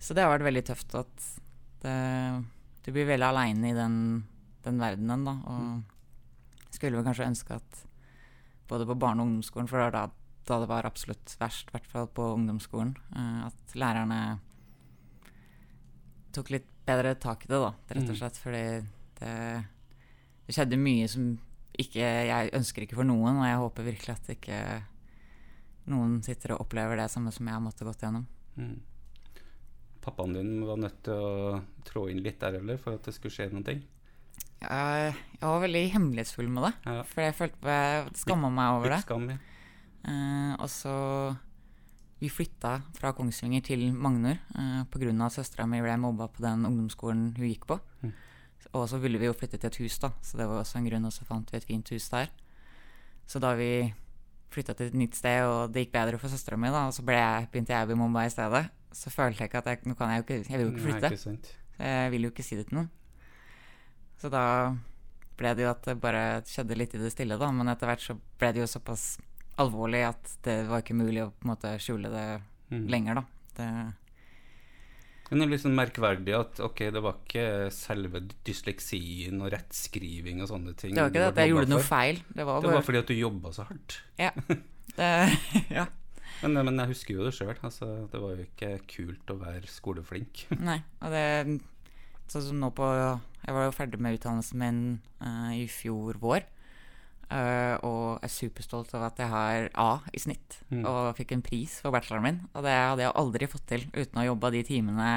Så 0.00 0.14
det 0.16 0.22
har 0.24 0.32
vært 0.38 0.46
veldig 0.48 0.64
tøft 0.68 0.94
at 0.96 1.26
det, 1.82 1.96
du 2.84 2.92
blir 2.92 3.08
veldig 3.08 3.26
aleine 3.26 3.70
i 3.70 3.76
den, 3.76 3.96
den 4.64 4.78
verdenen, 4.80 5.24
da. 5.24 5.34
Og 5.48 6.72
skulle 6.76 6.96
vel 7.00 7.04
kanskje 7.08 7.26
ønske 7.28 7.56
at 7.58 7.82
både 8.68 8.86
på 8.86 8.94
barne- 9.00 9.20
og 9.20 9.26
ungdomsskolen, 9.28 9.68
for 9.68 9.76
det 9.80 9.88
var 9.90 9.96
da, 9.96 10.04
da 10.46 10.60
det 10.62 10.68
var 10.70 10.86
absolutt 10.88 11.36
verst, 11.40 11.68
i 11.68 11.74
hvert 11.74 11.88
fall 11.90 12.06
på 12.06 12.28
ungdomsskolen, 12.36 12.94
eh, 13.16 13.46
at 13.48 13.74
lærerne 13.76 14.38
tok 16.32 16.50
litt 16.54 16.66
bedre 16.86 17.14
tak 17.20 17.44
i 17.44 17.50
det, 17.50 17.58
da, 17.60 17.72
rett 17.90 18.06
og 18.08 18.14
Mm. 18.14 18.20
slett. 18.20 18.38
Fordi 18.38 18.64
det, 19.20 19.66
det 20.50 20.56
skjedde 20.56 20.80
mye 20.82 21.06
som 21.10 21.30
ikke 21.80 22.02
Jeg 22.02 22.50
ønsker 22.58 22.82
ikke 22.84 22.98
for 22.98 23.06
noen, 23.06 23.38
og 23.38 23.46
jeg 23.46 23.58
håper 23.62 23.86
virkelig 23.86 24.14
at 24.16 24.30
ikke 24.34 24.56
noen 25.90 26.18
sitter 26.26 26.56
og 26.56 26.64
opplever 26.66 26.98
det 26.98 27.06
samme 27.12 27.30
som 27.32 27.46
jeg 27.46 27.56
har 27.56 27.62
måttet 27.62 27.86
gått 27.86 28.02
gjennom. 28.02 28.26
Mm. 28.58 28.80
Pappaen 30.02 30.34
din 30.34 30.50
var 30.66 30.80
nødt 30.80 30.98
til 31.06 31.14
å 31.14 31.60
trå 31.86 32.06
inn 32.10 32.22
litt 32.24 32.40
der, 32.42 32.58
eller, 32.60 32.80
for 32.80 32.98
at 32.98 33.06
det 33.06 33.14
skulle 33.16 33.34
skje 33.34 33.48
noen 33.52 33.66
ting? 33.66 33.82
Jeg, 34.60 35.14
jeg 35.38 35.44
var 35.46 35.62
veldig 35.62 35.84
hemmelighetsfull 35.94 36.50
med 36.52 36.66
det, 36.66 36.72
Ja. 36.90 37.02
for 37.08 37.24
jeg 37.24 37.36
følte 37.38 37.76
jeg 37.78 38.10
skamma 38.20 38.50
meg 38.52 38.78
over 38.78 38.92
det. 38.92 38.98
Litt 39.00 39.08
skam, 39.08 39.30
ja. 39.30 39.38
Uh, 40.00 40.52
og 40.56 40.68
så 40.72 40.92
Vi 42.20 42.28
flytta 42.32 42.78
fra 42.96 43.10
Kongsvinger 43.16 43.62
til 43.64 43.86
Magnor 43.92 44.38
uh, 44.56 44.82
pga. 44.92 45.12
at 45.26 45.36
søstera 45.36 45.66
mi 45.68 45.80
ble 45.80 45.96
mobba 46.00 46.28
på 46.28 46.42
den 46.44 46.66
ungdomsskolen 46.68 47.30
hun 47.36 47.48
gikk 47.48 47.64
på. 47.68 47.78
Mm. 48.02 48.12
Og 48.72 48.84
så 48.88 48.98
ville 49.02 49.18
vi 49.18 49.26
jo 49.26 49.32
flytte 49.34 49.58
til 49.58 49.66
et 49.70 49.78
hus, 49.82 49.98
da, 49.98 50.12
så 50.22 50.36
det 50.38 50.46
var 50.46 50.60
også 50.60 50.78
en 50.78 50.86
grunn, 50.86 51.04
og 51.08 51.12
så 51.12 51.24
fant 51.26 51.48
vi 51.50 51.56
et 51.58 51.64
fint 51.66 51.88
hus 51.90 52.08
der. 52.12 52.28
Så 53.26 53.40
da 53.42 53.54
vi 53.58 53.70
flytta 54.50 54.74
til 54.78 54.90
et 54.90 54.94
nytt 54.98 55.14
sted, 55.18 55.42
og 55.46 55.72
det 55.72 55.86
gikk 55.86 55.92
bedre 55.94 56.18
for 56.18 56.28
søstera 56.30 56.58
mi, 56.58 56.68
da, 56.70 56.84
og 56.88 56.94
så 56.94 57.02
jeg, 57.06 57.48
begynte 57.50 57.72
jeg 57.74 57.86
å 57.86 57.90
bli 57.90 57.98
mobba 57.98 58.26
i 58.26 58.30
stedet, 58.30 58.62
så 58.92 59.10
følte 59.14 59.44
jeg 59.44 59.50
ikke 59.50 59.58
at 59.62 59.68
jeg 59.70 59.86
Nå 59.86 59.94
kan 59.94 60.10
jeg 60.10 60.18
jo 60.18 60.24
ikke 60.26 60.38
Jeg 60.50 60.58
vil 60.58 60.64
jo 60.66 60.70
ikke 60.72 60.86
flytte. 60.88 61.10
Nei, 61.10 61.34
ikke. 61.38 61.56
Så 61.76 61.84
jeg 61.86 62.10
vil 62.10 62.24
jo 62.26 62.30
ikke 62.32 62.42
si 62.46 62.56
det 62.58 62.64
til 62.68 62.74
noen. 62.80 62.88
Så 64.20 64.30
da 64.34 64.44
ble 65.38 65.52
det 65.56 65.62
jo 65.64 65.70
at 65.70 65.86
det 65.86 65.94
bare 66.02 66.22
skjedde 66.50 66.76
litt 66.76 66.94
i 66.94 67.00
det 67.00 67.12
stille, 67.14 67.38
da. 67.40 67.50
Men 67.54 67.70
etter 67.72 67.86
hvert 67.88 68.02
så 68.04 68.16
ble 68.38 68.50
det 68.52 68.60
jo 68.64 68.66
såpass 68.68 69.04
alvorlig 69.62 70.02
at 70.08 70.34
det 70.44 70.56
var 70.68 70.82
ikke 70.82 70.98
mulig 70.98 71.22
å 71.24 71.30
på 71.30 71.46
en 71.46 71.52
måte 71.54 71.74
skjule 71.82 72.10
det 72.12 72.28
Mm. 72.70 72.84
lenger, 72.86 73.14
da. 73.18 73.22
Det, 73.56 73.66
Men 75.30 75.38
det 75.38 75.46
er 75.46 75.52
litt 75.52 75.62
sånn 75.62 75.78
merkverdig 75.78 76.34
at 76.34 76.60
ok, 76.64 76.80
det 76.90 77.02
var 77.04 77.20
ikke 77.20 77.44
selve 77.74 78.24
dysleksien 78.46 79.38
og 79.38 79.52
rettskriving 79.54 80.42
og 80.42 80.50
sånne 80.50 80.74
ting. 80.74 80.96
det 80.96 81.04
var 81.04 81.12
ikke 81.12 81.22
det 81.22 81.30
at 81.30 81.40
jeg 81.44 81.52
gjorde 81.52 81.70
noe 81.70 81.86
feil. 81.86 82.20
Det 82.34 82.46
var 82.48 82.64
Det 82.64 82.74
var 82.74 82.84
fordi 82.88 83.02
at 83.04 83.12
du 83.12 83.14
jobba 83.14 83.54
så 83.54 83.66
hardt. 83.70 84.02
Ja. 84.18 84.34
Det, 84.90 85.06
ja. 85.70 85.84
Men, 86.42 86.56
men 86.66 86.80
jeg 86.82 86.90
husker 86.90 87.14
jo 87.14 87.24
det 87.24 87.32
sjøl. 87.36 87.54
Altså, 87.62 87.86
det 88.10 88.20
var 88.20 88.34
jo 88.34 88.42
ikke 88.42 88.70
kult 88.90 89.30
å 89.32 89.36
være 89.38 89.70
skoleflink. 89.70 90.42
Nei. 90.70 90.80
Og 91.00 91.14
det 91.14 91.26
Sånn 92.30 92.44
som 92.46 92.60
nå 92.62 92.68
på 92.74 92.86
Jeg 92.86 93.54
var 93.56 93.64
jo 93.66 93.74
ferdig 93.74 93.98
med 94.02 94.18
utdannelsen 94.18 94.60
min 94.60 94.82
uh, 95.22 95.50
i 95.54 95.64
fjor 95.70 96.18
vår. 96.22 96.44
Eh, 97.30 97.76
og 97.86 98.22
er 98.24 98.32
superstolt 98.32 98.94
av 98.98 99.06
at 99.08 99.20
jeg 99.22 99.30
har 99.32 99.68
A 99.74 99.90
i 100.12 100.18
snitt, 100.22 100.58
Mm. 100.70 100.84
og 100.86 101.16
fikk 101.16 101.32
en 101.32 101.42
pris 101.42 101.80
for 101.82 101.90
bacheloren 101.94 102.22
min. 102.22 102.40
Og 102.54 102.62
det 102.62 102.74
hadde 102.74 103.02
jeg 103.02 103.16
aldri 103.16 103.46
fått 103.50 103.66
til 103.66 103.86
uten 103.92 104.16
å 104.18 104.22
ha 104.22 104.26
jobba 104.28 104.50
de 104.54 104.62
timene 104.62 105.08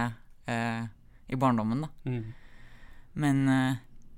uh, 0.50 0.88
i 1.30 1.36
barndommen, 1.40 1.86
da. 1.86 1.90
Mm. 2.10 2.34
Men 3.16 3.44
uh, 3.48 3.76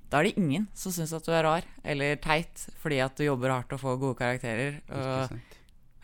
da 0.09 0.19
er 0.21 0.29
det 0.29 0.37
ingen 0.39 0.67
som 0.73 0.93
syns 0.95 1.11
at 1.15 1.25
du 1.25 1.33
er 1.35 1.43
rar 1.43 1.65
eller 1.83 2.15
teit 2.23 2.67
fordi 2.79 3.01
at 3.03 3.17
du 3.17 3.25
jobber 3.25 3.51
hardt 3.51 3.73
og 3.75 3.81
får 3.81 3.99
gode 3.99 4.19
karakterer. 4.21 4.79
Og 4.87 5.35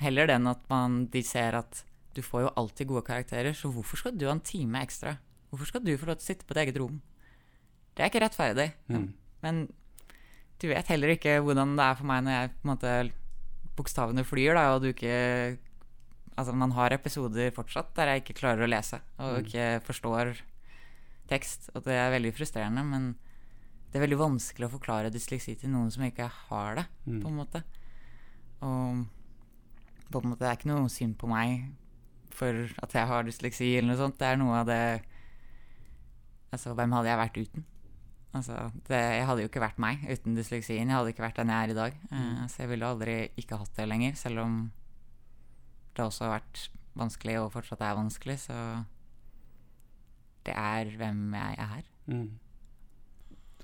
heller 0.01 0.27
den 0.27 0.47
at 0.51 0.63
man, 0.71 1.05
de 1.13 1.21
ser 1.23 1.55
at 1.55 1.83
du 2.15 2.19
får 2.25 2.41
jo 2.43 2.55
alltid 2.59 2.89
gode 2.89 3.05
karakterer, 3.07 3.53
så 3.55 3.71
hvorfor 3.71 4.01
skal 4.01 4.17
du 4.17 4.25
ha 4.27 4.33
en 4.35 4.43
time 4.43 4.81
ekstra? 4.83 5.15
Hvorfor 5.51 5.69
skal 5.69 5.83
du 5.85 5.93
få 5.95 6.09
lov 6.09 6.17
til 6.19 6.25
å 6.25 6.29
sitte 6.31 6.47
på 6.47 6.55
ditt 6.57 6.65
eget 6.65 6.79
rom? 6.81 6.97
Det 7.95 8.03
er 8.03 8.11
ikke 8.11 8.23
rettferdig. 8.25 8.67
Mm. 8.91 9.05
Men 9.43 9.61
du 10.61 10.67
vet 10.69 10.87
heller 10.93 11.15
ikke 11.15 11.39
hvordan 11.41 11.75
det 11.77 11.85
er 11.87 11.95
for 11.97 12.05
meg 12.09 12.23
når 12.25 12.35
jeg 12.37 12.51
på 12.53 12.61
en 12.67 12.71
måte 12.75 12.91
bokstavene 13.79 14.23
flyr, 14.27 14.53
da, 14.57 14.67
og 14.75 14.81
du 14.85 14.91
ikke 14.93 15.57
Altså, 16.37 16.53
man 16.55 16.71
har 16.71 16.93
episoder 16.95 17.51
fortsatt 17.53 17.89
der 17.97 18.07
jeg 18.13 18.21
ikke 18.23 18.37
klarer 18.39 18.63
å 18.63 18.69
lese 18.71 19.01
og 19.19 19.33
Mm. 19.35 19.45
ikke 19.45 19.65
forstår 19.83 20.29
tekst, 21.27 21.69
og 21.75 21.83
det 21.83 21.93
er 21.93 22.09
veldig 22.13 22.31
frustrerende, 22.33 22.83
men 22.87 23.09
det 23.91 23.99
er 23.99 24.05
veldig 24.07 24.17
vanskelig 24.17 24.65
å 24.69 24.71
forklare 24.79 25.11
dysleksi 25.11 25.57
til 25.59 25.69
noen 25.69 25.91
som 25.91 26.03
ikke 26.07 26.29
har 26.47 26.75
det, 26.79 26.85
Mm. 27.05 27.21
på 27.21 27.27
en 27.27 27.35
måte. 27.35 27.63
Og 28.63 29.05
på 30.11 30.23
en 30.23 30.29
måte, 30.31 30.39
det 30.39 30.47
er 30.49 30.55
ikke 30.57 30.71
noe 30.71 30.87
synd 30.89 31.17
på 31.17 31.27
meg 31.27 31.67
for 32.31 32.53
at 32.81 32.91
jeg 32.93 33.07
har 33.07 33.23
dysleksi 33.23 33.77
eller 33.77 33.89
noe 33.91 33.97
sånt. 33.99 34.17
Det 34.17 34.27
er 34.31 34.37
noe 34.37 34.55
av 34.61 34.65
det 34.67 35.01
Altså, 36.53 36.73
hvem 36.75 36.91
hadde 36.91 37.07
jeg 37.07 37.17
vært 37.19 37.37
uten? 37.47 37.63
Altså, 38.31 38.69
det, 38.87 38.95
jeg 38.95 39.25
hadde 39.27 39.43
jo 39.43 39.49
ikke 39.49 39.63
vært 39.63 39.79
meg 39.83 40.05
uten 40.07 40.37
dysleksien. 40.37 40.87
Jeg 40.87 40.95
hadde 40.95 41.11
ikke 41.11 41.25
vært 41.25 41.41
den 41.41 41.51
jeg 41.51 41.67
er 41.67 41.73
i 41.73 41.79
dag. 41.79 41.97
Uh, 42.11 42.43
så 42.47 42.63
jeg 42.63 42.71
ville 42.71 42.91
aldri 42.93 43.15
ikke 43.41 43.59
hatt 43.59 43.73
det 43.75 43.89
lenger, 43.91 44.15
selv 44.19 44.45
om 44.45 44.61
det 45.97 46.05
også 46.05 46.27
har 46.27 46.37
vært 46.37 46.69
vanskelig, 46.95 47.35
og 47.41 47.51
fortsatt 47.55 47.83
er 47.83 47.97
vanskelig. 47.99 48.37
Så 48.45 48.55
det 50.47 50.55
er 50.55 50.95
hvem 51.01 51.35
jeg 51.35 51.59
er. 51.65 51.83
Mm. 52.07 52.29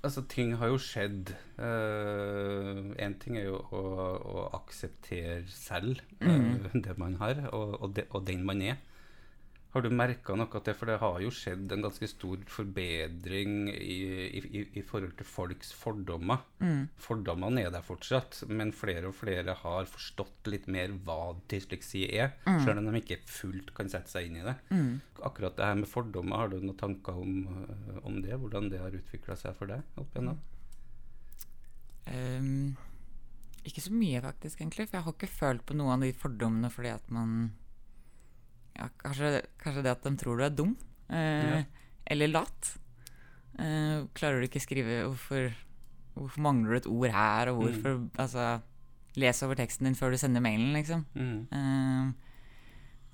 Altså, 0.02 0.22
ting 0.30 0.52
har 0.60 0.70
jo 0.70 0.78
skjedd. 0.78 1.32
Én 1.58 3.16
ting 3.22 3.38
er 3.40 3.48
jo 3.48 3.58
å, 3.74 3.80
å 4.20 4.44
akseptere 4.60 5.40
selv 5.50 6.04
eh, 6.20 6.68
det 6.84 6.94
man 7.00 7.16
har, 7.22 7.40
og, 7.50 7.74
og, 7.80 7.88
de, 7.96 8.04
og 8.12 8.26
den 8.28 8.44
man 8.46 8.62
er. 8.62 8.78
Har 9.74 9.84
du 9.84 9.90
merka 9.92 10.32
noe 10.32 10.48
av 10.48 10.62
det? 10.64 10.72
For 10.78 10.88
det 10.88 10.96
har 11.02 11.18
jo 11.20 11.30
skjedd 11.34 11.72
en 11.74 11.82
ganske 11.84 12.08
stor 12.08 12.40
forbedring 12.48 13.68
i, 13.68 13.98
i, 14.40 14.62
i, 14.80 14.84
forhold 14.86 15.12
til 15.18 15.28
folks 15.28 15.74
fordommer. 15.76 16.40
Fordommene 17.04 17.66
er 17.66 17.74
der 17.74 17.84
fortsatt, 17.84 18.40
men 18.48 18.72
flere 18.72 19.10
og 19.10 19.18
flere 19.18 19.58
har 19.60 19.90
forstått 19.92 20.48
litt 20.48 20.70
mer 20.72 20.96
hva 21.04 21.34
dysleksi 21.52 22.06
er, 22.08 22.32
selv 22.64 22.80
om 22.80 22.88
de 22.88 23.02
ikke 23.02 23.20
fullt 23.28 23.74
kan 23.76 23.92
sette 23.92 24.14
seg 24.14 24.30
inn 24.30 24.40
i 24.40 24.46
det. 24.48 24.56
Akkurat 25.28 25.60
det 25.60 25.68
her 25.68 25.78
med 25.82 25.92
fordommer, 25.92 26.40
har 26.40 26.52
du 26.52 26.62
noen 26.62 26.78
tanker 26.78 27.20
om, 27.20 27.38
øh, 27.52 28.02
om 28.08 28.20
det? 28.24 28.36
Hvordan 28.40 28.70
det 28.72 28.80
har 28.80 28.94
utvikla 28.94 29.36
seg 29.36 29.56
for 29.58 29.68
deg 29.68 30.00
opp 30.00 30.14
igjennom? 30.14 30.40
Um, 32.08 32.76
ikke 33.68 33.82
så 33.84 33.92
mye, 33.92 34.20
faktisk, 34.24 34.62
egentlig. 34.62 34.88
For 34.88 34.96
jeg 34.96 35.04
har 35.06 35.16
ikke 35.16 35.30
følt 35.32 35.64
på 35.68 35.76
noen 35.76 35.98
av 35.98 36.06
de 36.06 36.14
fordommene 36.16 36.70
fordi 36.72 36.94
at 36.94 37.10
man 37.12 37.50
ja, 38.78 38.88
kanskje, 39.02 39.42
kanskje 39.62 39.82
det 39.84 39.90
at 39.96 40.02
de 40.06 40.12
tror 40.20 40.38
du 40.38 40.44
er 40.44 40.50
dum. 40.54 40.76
eh, 41.10 41.48
Ja. 41.58 41.64
Eller 42.10 42.28
lat. 42.28 42.78
Eh, 43.58 44.06
klarer 44.14 44.40
du 44.40 44.46
ikke 44.46 44.62
skrive 44.62 45.02
hvorfor, 45.08 45.50
hvorfor 46.14 46.40
mangler 46.40 46.70
du 46.70 46.76
et 46.76 46.86
ord 46.86 47.10
her, 47.12 47.48
og 47.52 47.62
hvorfor 47.62 48.08
Altså, 48.18 48.60
les 49.16 49.42
over 49.42 49.54
teksten 49.58 49.84
din 49.88 49.94
før 49.98 50.10
du 50.14 50.16
sender 50.16 50.40
mailen, 50.40 50.72
liksom. 50.72 51.04
Mm. 51.14 51.48
Eh, 51.52 52.12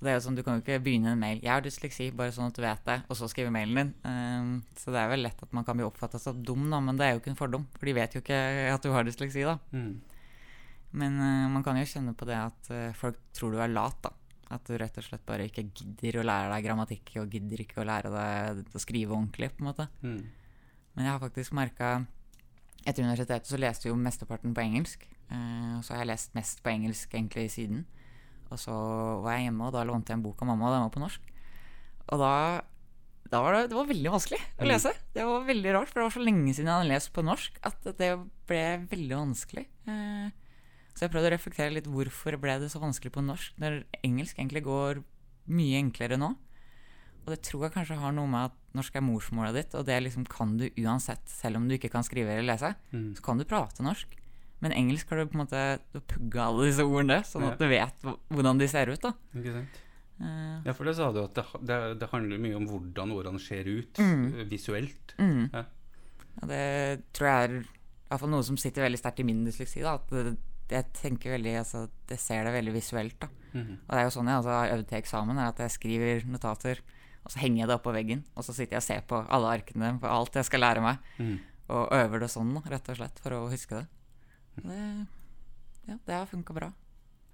det 0.03 0.11
er 0.11 0.17
jo 0.19 0.25
sånn, 0.27 0.35
Du 0.35 0.43
kan 0.43 0.59
jo 0.59 0.61
ikke 0.61 0.83
begynne 0.83 1.13
en 1.13 1.19
mail 1.19 1.39
'Jeg 1.41 1.49
har 1.51 1.61
dysleksi', 1.61 2.11
bare 2.15 2.31
sånn 2.31 2.47
at 2.47 2.53
du 2.53 2.61
vet 2.61 2.85
det, 2.85 3.03
og 3.09 3.15
så 3.17 3.27
skrive 3.27 3.49
mailen 3.51 3.75
din. 3.75 3.93
Eh, 4.05 4.61
så 4.77 4.91
det 4.91 5.01
er 5.01 5.09
vel 5.09 5.23
lett 5.23 5.41
at 5.41 5.51
man 5.53 5.63
kan 5.65 5.75
bli 5.77 5.85
oppfattet 5.85 6.21
som 6.21 6.43
dum, 6.43 6.69
da, 6.69 6.79
men 6.79 6.95
det 6.97 7.05
er 7.07 7.13
jo 7.13 7.19
ikke 7.21 7.31
en 7.31 7.35
fordom. 7.41 7.65
For 7.79 7.85
de 7.85 7.93
vet 7.93 8.13
jo 8.13 8.21
ikke 8.21 8.73
at 8.73 8.81
du 8.83 8.91
har 8.91 9.03
dysleksi, 9.03 9.43
da. 9.43 9.57
Mm. 9.73 10.01
Men 10.93 11.13
eh, 11.19 11.49
man 11.49 11.63
kan 11.63 11.75
jo 11.75 11.83
kjenne 11.83 12.13
på 12.15 12.25
det 12.25 12.35
at 12.35 12.69
eh, 12.71 12.93
folk 12.93 13.17
tror 13.33 13.51
du 13.51 13.57
er 13.59 13.67
lat, 13.67 13.97
da. 14.03 14.09
At 14.53 14.63
du 14.67 14.75
rett 14.77 14.97
og 14.97 15.03
slett 15.03 15.25
bare 15.25 15.47
ikke 15.49 15.63
gidder 15.73 16.19
å 16.21 16.25
lære 16.27 16.51
deg 16.53 16.65
grammatikk, 16.67 17.15
og 17.21 17.31
gidder 17.33 17.63
ikke 17.63 17.81
å 17.81 17.87
lære 17.87 18.11
deg 18.13 18.75
å 18.75 18.81
skrive 18.83 19.15
ordentlig, 19.15 19.49
på 19.55 19.63
en 19.63 19.69
måte. 19.71 19.87
Mm. 20.03 20.19
Men 20.95 21.05
jeg 21.05 21.11
har 21.15 21.23
faktisk 21.23 21.51
merka 21.57 22.05
Etter 22.85 23.01
universitetet 23.01 23.47
så 23.49 23.57
leste 23.57 23.87
jo 23.89 23.95
mesteparten 23.97 24.51
på 24.53 24.61
engelsk. 24.61 25.07
Eh, 25.33 25.71
og 25.79 25.81
så 25.83 25.95
har 25.95 26.03
jeg 26.03 26.11
lest 26.11 26.35
mest 26.37 26.59
på 26.61 26.69
engelsk 26.69 27.15
egentlig 27.17 27.47
siden. 27.49 27.79
Og 28.51 28.59
så 28.61 28.75
var 29.25 29.39
jeg 29.39 29.47
hjemme, 29.47 29.65
og 29.65 29.73
da 29.73 29.81
lånte 29.89 30.13
jeg 30.13 30.19
en 30.19 30.25
bok 30.27 30.43
av 30.43 30.51
mamma, 30.51 30.67
og 30.69 30.75
den 30.75 30.83
var 30.85 30.93
på 30.93 31.01
norsk. 31.01 31.31
Og 32.13 32.21
da 32.21 32.61
da 33.25 33.39
var 33.41 33.55
det, 33.57 33.71
det 33.71 33.77
var 33.79 33.87
veldig 33.89 34.11
vanskelig 34.13 34.37
å 34.37 34.61
Mm. 34.61 34.67
lese. 34.69 34.91
Det 35.15 35.23
var 35.25 35.47
veldig 35.49 35.71
rart, 35.73 35.89
for 35.89 35.99
det 35.99 36.05
var 36.05 36.13
så 36.13 36.25
lenge 36.27 36.53
siden 36.53 36.69
jeg 36.69 36.77
hadde 36.77 36.91
lest 36.93 37.09
på 37.11 37.23
norsk 37.25 37.57
at 37.63 37.81
det 37.97 38.11
ble 38.45 38.61
veldig 38.85 39.15
vanskelig. 39.17 39.65
Eh, 39.89 40.29
Så 40.95 41.05
jeg 41.05 41.11
prøvde 41.11 41.27
å 41.27 41.33
reflektere 41.35 41.73
litt 41.75 41.87
hvorfor 41.91 42.37
ble 42.39 42.55
det 42.61 42.69
så 42.71 42.79
vanskelig 42.79 43.11
på 43.11 43.23
norsk, 43.25 43.57
når 43.59 43.81
engelsk 44.05 44.37
egentlig 44.39 44.63
går 44.63 45.01
mye 45.51 45.77
enklere 45.83 46.17
nå. 46.17 46.29
Og 47.25 47.31
det 47.33 47.41
tror 47.43 47.65
jeg 47.65 47.73
kanskje 47.73 47.97
har 47.99 48.13
noe 48.15 48.29
med 48.29 48.51
at 48.51 48.55
norsk 48.77 48.95
er 48.95 49.03
morsmålet 49.03 49.55
ditt, 49.57 49.75
og 49.75 49.85
det 49.87 49.97
liksom 50.05 50.25
kan 50.29 50.55
du 50.59 50.67
uansett, 50.77 51.25
selv 51.27 51.57
om 51.57 51.67
du 51.67 51.75
ikke 51.75 51.89
kan 51.91 52.05
skrive 52.05 52.31
eller 52.31 52.53
lese. 52.53 52.69
Mm. 52.93 53.09
Så 53.17 53.23
kan 53.25 53.37
du 53.41 53.43
prate 53.49 53.83
norsk. 53.83 54.07
Men 54.63 54.71
engelsk 54.71 55.09
har 55.11 55.19
du 55.19 55.25
på 55.27 55.35
en 55.35 55.43
måte 55.43 55.63
du 55.91 55.97
har 55.99 56.05
pugga 56.07 56.45
alle 56.47 56.69
disse 56.69 56.85
ordene, 56.85 57.19
sånn 57.27 57.43
Ja. 57.43 57.51
at 57.51 57.59
du 57.59 57.67
vet 57.67 58.05
hvordan 58.31 58.57
de 58.61 58.67
ser 58.71 58.87
ut. 58.93 59.01
da. 59.01 59.11
Ikke 59.35 59.51
sant? 59.57 59.81
Uh, 60.21 60.61
Ja, 60.63 60.71
for 60.71 60.85
det 60.87 60.95
sa 60.95 61.11
du 61.11 61.19
at 61.25 61.33
det, 61.35 61.43
det, 61.67 61.99
det 61.99 62.09
handler 62.09 62.39
mye 62.39 62.55
om 62.55 62.67
hvordan 62.71 63.11
ordene 63.11 63.39
ser 63.43 63.65
ut 63.67 63.93
Mm. 63.99 64.39
eh, 64.39 64.45
visuelt. 64.45 65.13
Mm. 65.19 65.49
Ja. 65.51 65.65
Og 66.41 66.47
det 66.47 67.03
tror 67.11 67.27
jeg 67.27 67.43
er 67.49 67.57
i 67.59 67.65
hvert 68.09 68.19
fall 68.21 68.29
noe 68.31 68.43
som 68.43 68.55
sitter 68.57 68.83
veldig 68.87 68.99
sterkt 69.01 69.19
i 69.19 69.23
min 69.27 69.43
dysleksi. 69.43 69.81
Da, 69.83 69.95
at 69.95 70.07
det, 70.09 70.37
jeg 70.69 70.85
tenker 70.93 71.35
veldig, 71.35 71.55
altså, 71.61 71.89
Jeg 72.09 72.19
ser 72.19 72.43
det 72.43 72.53
veldig 72.53 72.73
visuelt. 72.73 73.19
da. 73.19 73.27
Mhm. 73.53 73.79
Og 73.87 73.89
det 73.89 73.99
er 73.99 74.03
jo 74.03 74.13
sånn 74.19 74.27
jeg 74.27 74.35
altså, 74.41 74.49
har 74.49 74.77
øvd 74.77 74.87
til 74.87 74.97
eksamen, 74.97 75.37
er 75.37 75.47
at 75.47 75.57
jeg 75.57 75.71
skriver 75.71 76.25
notater, 76.27 76.79
og 77.25 77.31
så 77.31 77.39
henger 77.39 77.59
jeg 77.63 77.67
det 77.67 77.75
opp 77.75 77.83
på 77.83 77.93
veggen. 77.95 78.23
Og 78.35 78.43
så 78.43 78.53
sitter 78.53 78.77
jeg 78.77 78.83
og 78.83 78.87
ser 78.89 79.01
på 79.01 79.25
alle 79.29 79.51
arkene 79.59 79.99
på 79.99 80.07
alt 80.07 80.33
jeg 80.35 80.45
skal 80.45 80.59
lære 80.61 80.81
meg, 80.81 80.97
mm. 81.17 81.37
og 81.69 81.91
øver 81.91 82.19
det 82.19 82.29
sånn, 82.31 82.55
rett 82.69 82.89
og 82.89 82.97
slett, 82.97 83.19
for 83.19 83.31
å 83.37 83.49
huske 83.49 83.81
det. 83.81 83.87
Det, 84.55 85.07
ja, 85.87 85.97
det 86.05 86.13
har 86.13 86.25
funka 86.29 86.53
bra. 86.53 86.71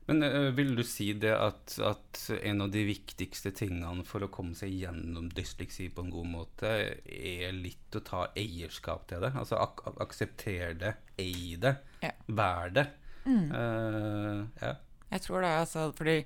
Men 0.08 0.24
øh, 0.24 0.50
vil 0.58 0.74
du 0.76 0.82
si 0.84 1.12
det 1.14 1.32
at, 1.32 1.76
at 1.86 2.22
en 2.42 2.64
av 2.66 2.72
de 2.74 2.82
viktigste 2.88 3.52
tingene 3.56 4.04
for 4.08 4.26
å 4.26 4.32
komme 4.34 4.58
seg 4.58 4.74
gjennom 4.74 5.30
dysleksi 5.32 5.88
på 5.94 6.04
en 6.04 6.10
god 6.12 6.28
måte, 6.32 6.72
er 7.06 7.54
litt 7.56 7.96
å 7.96 8.02
ta 8.04 8.26
eierskap 8.36 9.06
til 9.08 9.22
det? 9.24 9.32
Altså 9.38 9.60
ak 9.62 9.86
ak 9.88 10.02
akseptere 10.08 10.74
det, 10.82 10.96
eie 11.22 11.60
det, 11.62 11.76
Ja. 12.02 12.12
vær 12.28 12.74
det. 12.74 12.88
Eh, 13.28 14.46
ja. 14.62 14.74
Jeg 15.12 15.22
tror 15.22 15.42
det, 15.44 15.52
altså, 15.62 15.92
fordi 15.98 16.26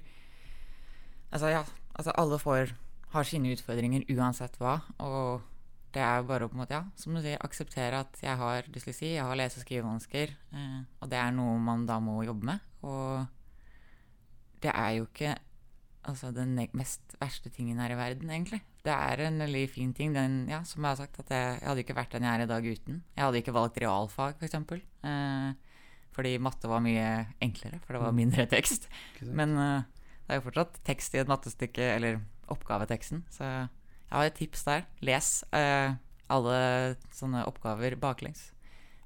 Altså, 1.31 1.47
ja. 1.51 1.63
Altså, 1.95 2.11
alle 2.15 2.37
får 2.39 2.71
har 3.11 3.23
sine 3.27 3.51
utfordringer 3.55 4.05
uansett 4.15 4.55
hva. 4.59 4.77
Og 5.03 5.41
det 5.95 6.03
er 6.03 6.19
jo 6.19 6.27
bare 6.29 6.47
å 6.47 6.51
på 6.51 6.57
en 6.57 6.61
måte, 6.63 6.75
ja, 6.75 6.83
som 6.99 7.15
du 7.15 7.21
sier, 7.23 7.39
akseptere 7.43 8.01
at 8.03 8.19
jeg 8.23 8.35
har 8.39 8.67
dysleksi, 8.71 9.13
jeg 9.15 9.23
har 9.23 9.35
lese- 9.39 9.59
og 9.59 9.65
skrivevansker. 9.65 10.35
Eh, 10.53 10.81
og 11.01 11.09
det 11.11 11.19
er 11.19 11.31
noe 11.35 11.57
man 11.59 11.85
da 11.87 11.99
må 12.03 12.21
jobbe 12.27 12.51
med. 12.51 12.59
Og 12.83 13.25
det 14.63 14.71
er 14.73 14.91
jo 14.99 15.07
ikke 15.07 15.35
altså, 16.05 16.31
den 16.35 16.55
mest 16.77 17.15
verste 17.21 17.49
tingen 17.49 17.79
her 17.79 17.95
i 17.95 17.99
verden, 17.99 18.29
egentlig. 18.29 18.61
Det 18.85 18.93
er 18.93 19.25
en 19.25 19.39
veldig 19.41 19.63
fin 19.71 19.93
ting. 19.97 20.13
Den, 20.13 20.47
ja, 20.51 20.61
som 20.63 20.83
jeg 20.83 20.91
har 20.91 20.99
sagt, 20.99 21.19
at 21.23 21.31
jeg, 21.33 21.59
jeg 21.61 21.67
hadde 21.69 21.85
ikke 21.85 21.97
vært 21.97 22.11
den 22.15 22.27
jeg 22.27 22.33
er 22.39 22.43
i 22.45 22.51
dag 22.51 22.67
uten. 22.75 23.03
Jeg 23.15 23.25
hadde 23.25 23.41
ikke 23.41 23.55
valgt 23.55 23.79
realfag, 23.81 24.35
f.eks. 24.39 24.59
Eh, 25.03 25.64
fordi 26.15 26.37
matte 26.39 26.69
var 26.71 26.83
mye 26.83 27.09
enklere, 27.43 27.81
for 27.83 27.97
det 27.97 28.03
var 28.05 28.15
mindre 28.15 28.47
tekst. 28.55 28.87
Men 29.21 29.57
uh, 29.59 29.83
det 30.25 30.35
er 30.35 30.39
jo 30.39 30.47
fortsatt 30.47 30.79
tekst 30.87 31.15
i 31.15 31.21
et 31.21 31.29
mattestykke, 31.29 31.91
eller 31.97 32.21
oppgaveteksten. 32.53 33.25
Så 33.33 33.43
jeg 33.45 34.13
har 34.13 34.29
et 34.29 34.37
tips 34.39 34.65
der. 34.67 34.85
Les 35.05 35.29
uh, 35.51 35.97
alle 36.31 36.57
sånne 37.13 37.43
oppgaver 37.49 37.97
baklengs. 38.01 38.49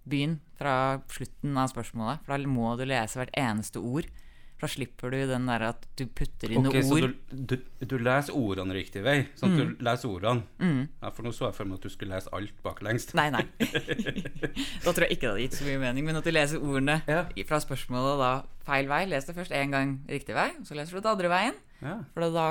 Begynn 0.10 0.40
fra 0.60 1.02
slutten 1.12 1.58
av 1.60 1.72
spørsmålet, 1.74 2.24
for 2.26 2.36
da 2.36 2.50
må 2.50 2.74
du 2.80 2.86
lese 2.88 3.20
hvert 3.20 3.36
eneste 3.38 3.82
ord. 3.82 4.08
For 4.60 4.68
da 4.68 4.74
slipper 4.74 5.14
du 5.16 5.18
den 5.30 5.46
der 5.48 5.64
at 5.70 5.86
du 5.96 6.02
putter 6.12 6.52
inn 6.52 6.66
okay, 6.68 6.82
noen 6.82 6.90
så 6.90 6.98
ord. 7.00 7.14
du, 7.32 7.54
du, 7.56 7.86
du 7.88 7.96
leser 8.04 8.36
ordene 8.36 8.76
riktig 8.76 9.04
vei? 9.06 9.22
Sånn 9.40 9.56
at 9.56 9.62
du 9.62 9.84
leser 9.88 10.12
ordene? 10.12 10.44
Mm. 10.60 10.82
Ja, 11.00 11.12
for 11.16 11.24
nå 11.24 11.32
så 11.32 11.46
jeg 11.48 11.56
for 11.56 11.70
meg 11.70 11.80
at 11.80 11.88
du 11.88 11.94
skulle 11.94 12.18
lese 12.18 12.34
alt 12.36 12.58
baklengs. 12.66 13.08
Nei, 13.16 13.30
nei. 13.32 13.46
da 14.84 14.92
tror 14.92 15.06
jeg 15.08 15.16
ikke 15.16 15.26
det 15.26 15.32
hadde 15.32 15.46
gitt 15.46 15.60
så 15.62 15.68
mye 15.70 15.80
mening. 15.86 16.10
Men 16.10 16.20
at 16.20 16.28
du 16.28 16.34
leser 16.36 16.60
ordene 16.60 17.00
Ja. 17.08 17.22
fra 17.48 17.62
spørsmålet 17.64 18.20
da 18.20 18.32
feil 18.68 18.92
vei. 18.92 19.06
Les 19.10 19.30
det 19.30 19.38
først 19.38 19.56
én 19.56 19.72
gang 19.72 19.96
riktig 20.12 20.36
vei, 20.36 20.50
så 20.68 20.76
leser 20.76 21.00
du 21.00 21.06
det 21.06 21.14
andre 21.14 21.32
veien. 21.32 21.62
Ja. 21.80 21.96
For 22.12 22.28
da 22.36 22.50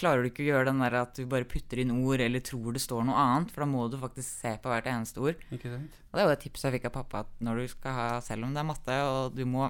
klarer 0.00 0.24
du 0.24 0.30
ikke 0.30 0.46
å 0.46 0.48
gjøre 0.48 0.70
den 0.70 0.80
der 0.80 0.96
at 1.02 1.18
du 1.18 1.26
bare 1.28 1.44
putter 1.44 1.80
inn 1.82 1.92
ord 1.92 2.22
eller 2.24 2.40
tror 2.46 2.72
det 2.72 2.80
står 2.80 3.04
noe 3.04 3.20
annet, 3.20 3.52
for 3.52 3.66
da 3.66 3.68
må 3.68 3.84
du 3.92 3.98
faktisk 4.00 4.28
se 4.46 4.54
på 4.62 4.70
hvert 4.72 4.88
eneste 4.88 5.20
ord. 5.20 5.36
Og 5.52 5.60
det 5.60 6.22
er 6.22 6.24
jo 6.24 6.32
et 6.32 6.44
tips 6.46 6.64
jeg 6.64 6.78
fikk 6.78 6.88
av 6.88 6.94
pappa, 7.02 7.24
at 7.26 7.44
når 7.44 7.60
du 7.60 7.72
skal 7.74 7.96
ha, 7.98 8.06
selv 8.24 8.46
om 8.48 8.54
det 8.54 8.62
er 8.62 8.68
matte, 8.70 8.96
og 9.10 9.36
du 9.36 9.44
må 9.50 9.68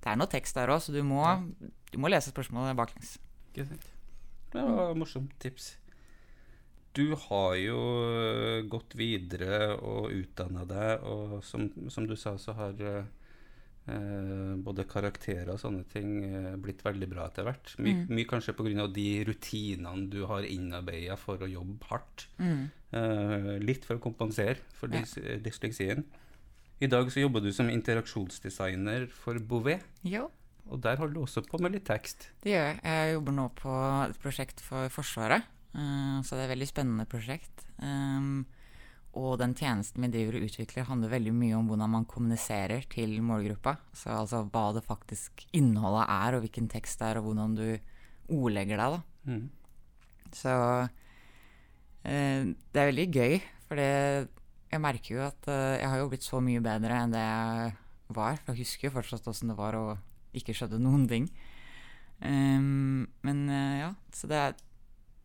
Det 0.00 0.08
er 0.08 0.16
noe 0.16 0.30
tekst 0.32 0.56
der 0.56 0.70
òg, 0.72 0.80
så 0.80 0.92
du 0.94 1.02
må, 1.04 1.22
du 1.92 1.98
må 2.00 2.08
lese 2.08 2.32
spørsmålet 2.32 2.76
baklengs. 2.78 3.18
Det 3.54 3.66
var 4.54 4.90
et 4.92 4.96
morsomt 4.98 5.34
tips. 5.42 5.74
Du 6.96 7.12
har 7.14 7.54
jo 7.60 7.78
øh, 7.78 8.64
gått 8.72 8.96
videre 8.98 9.76
og 9.78 10.08
utdanna 10.10 10.64
deg, 10.66 11.04
og 11.06 11.36
som, 11.46 11.68
som 11.92 12.06
du 12.08 12.16
sa, 12.18 12.32
så 12.40 12.54
har 12.58 12.74
eh, 12.82 14.56
både 14.64 14.84
karakterer 14.90 15.52
og 15.54 15.60
sånne 15.62 15.84
ting 15.92 16.16
eh, 16.26 16.56
blitt 16.58 16.82
veldig 16.86 17.08
bra 17.12 17.28
etter 17.30 17.46
hvert. 17.46 17.76
My, 17.78 17.92
Mm. 17.94 18.08
Mye 18.16 18.26
kanskje 18.32 18.56
pga. 18.58 18.88
de 18.92 19.06
rutinene 19.28 20.08
du 20.10 20.24
har 20.26 20.42
innarbeida 20.48 21.16
for 21.20 21.38
å 21.38 21.48
jobbe 21.50 21.86
hardt. 21.92 22.26
Mm. 22.38 22.70
Eh, 22.92 23.58
litt 23.62 23.84
for 23.86 23.96
å 24.00 24.02
kompensere 24.02 24.58
for 24.74 24.88
Ja. 24.90 25.00
dys 25.00 25.14
dysleksien. 25.44 26.04
I 26.80 26.88
dag 26.88 27.10
så 27.12 27.20
jobber 27.20 27.42
du 27.44 27.50
som 27.52 27.68
interaksjonsdesigner 27.68 29.02
for 29.12 29.36
Bouvet, 29.44 29.82
Jo, 30.00 30.30
og 30.70 30.80
der 30.80 30.96
holder 30.96 31.18
du 31.18 31.24
også 31.26 31.42
på 31.44 31.58
med 31.60 31.74
litt 31.74 31.84
tekst. 31.84 32.30
det 32.40 32.54
gjør 32.54 32.64
jeg. 32.70 32.80
Jeg 32.84 33.12
jobber 33.12 33.36
nå 33.36 33.44
på 33.58 33.74
et 34.06 34.16
prosjekt 34.22 34.62
for 34.64 34.88
Forsvaret, 34.88 35.44
eh, 35.74 36.16
så 36.24 36.38
det 36.38 36.40
er 36.40 36.48
et 36.48 36.54
veldig 36.54 36.70
spennende 36.70 37.06
prosjekt. 37.10 37.66
Um, 37.84 38.46
og 39.18 39.36
den 39.42 39.52
tjenesten 39.58 40.06
vi 40.06 40.12
driver 40.14 40.38
og 40.38 40.46
utvikler, 40.46 40.86
handler 40.86 41.12
veldig 41.12 41.34
mye 41.34 41.58
om 41.58 41.68
hvordan 41.68 41.90
man 41.98 42.08
kommuniserer 42.08 42.88
til 42.88 43.16
målgruppa. 43.26 43.76
Så 43.92 44.14
altså 44.14 44.44
hva 44.48 44.70
det 44.76 44.86
faktisk 44.86 45.44
innholdet 45.52 46.06
er, 46.06 46.36
og 46.36 46.44
hvilken 46.46 46.70
tekst 46.70 47.02
det 47.02 47.10
er, 47.10 47.20
og 47.20 47.28
hvordan 47.28 47.56
du 47.58 47.66
ordlegger 48.30 48.80
deg, 48.80 48.96
da. 48.96 49.32
Mm. 49.34 49.48
Så 50.32 50.52
eh, 52.08 52.52
det 52.54 52.78
er 52.80 52.92
veldig 52.94 53.08
gøy, 53.10 53.40
for 53.66 53.82
det, 53.82 54.28
jeg 54.70 54.82
merker 54.82 55.16
jo 55.16 55.22
at 55.26 55.48
eh, 55.50 55.80
jeg 55.80 55.90
har 55.90 56.00
jo 56.00 56.10
blitt 56.12 56.26
så 56.26 56.40
mye 56.44 56.62
bedre 56.62 57.02
enn 57.02 57.14
det 57.14 57.22
jeg 57.22 57.72
var. 58.14 58.38
For 58.42 58.54
jeg 58.54 58.64
husker 58.64 58.88
jo 58.88 58.94
fortsatt 58.94 59.28
åssen 59.30 59.50
det 59.50 59.58
var 59.58 59.78
å 59.78 59.84
ikke 60.36 60.54
skjønne 60.54 60.78
noen 60.82 61.06
ting. 61.10 61.26
Um, 62.20 63.08
men 63.26 63.46
eh, 63.50 63.80
ja, 63.80 63.90
så 64.14 64.28
det 64.30 64.38
er, 64.38 64.56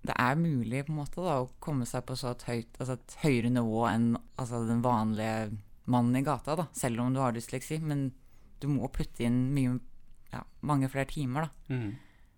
det 0.07 0.15
er 0.15 0.39
mulig 0.39 0.85
på 0.87 0.93
en 0.93 1.01
måte 1.01 1.21
da 1.21 1.41
å 1.43 1.49
komme 1.61 1.85
seg 1.89 2.05
på 2.07 2.17
så 2.17 2.31
et, 2.33 2.45
høyt, 2.47 2.79
altså 2.79 2.95
et 2.95 3.17
høyere 3.25 3.51
nivå 3.51 3.83
enn 3.89 4.13
altså 4.39 4.63
den 4.69 4.83
vanlige 4.85 5.51
mannen 5.91 6.17
i 6.17 6.23
gata, 6.25 6.55
da. 6.57 6.69
Selv 6.73 7.03
om 7.03 7.13
du 7.13 7.21
har 7.21 7.35
dysleksi. 7.35 7.77
Men 7.85 8.07
du 8.63 8.69
må 8.71 8.89
putte 8.93 9.27
inn 9.27 9.51
mye, 9.53 9.77
ja, 10.33 10.41
mange 10.65 10.89
flere 10.89 11.09
timer, 11.11 11.45
da. 11.45 11.75
Mm. 11.75 11.91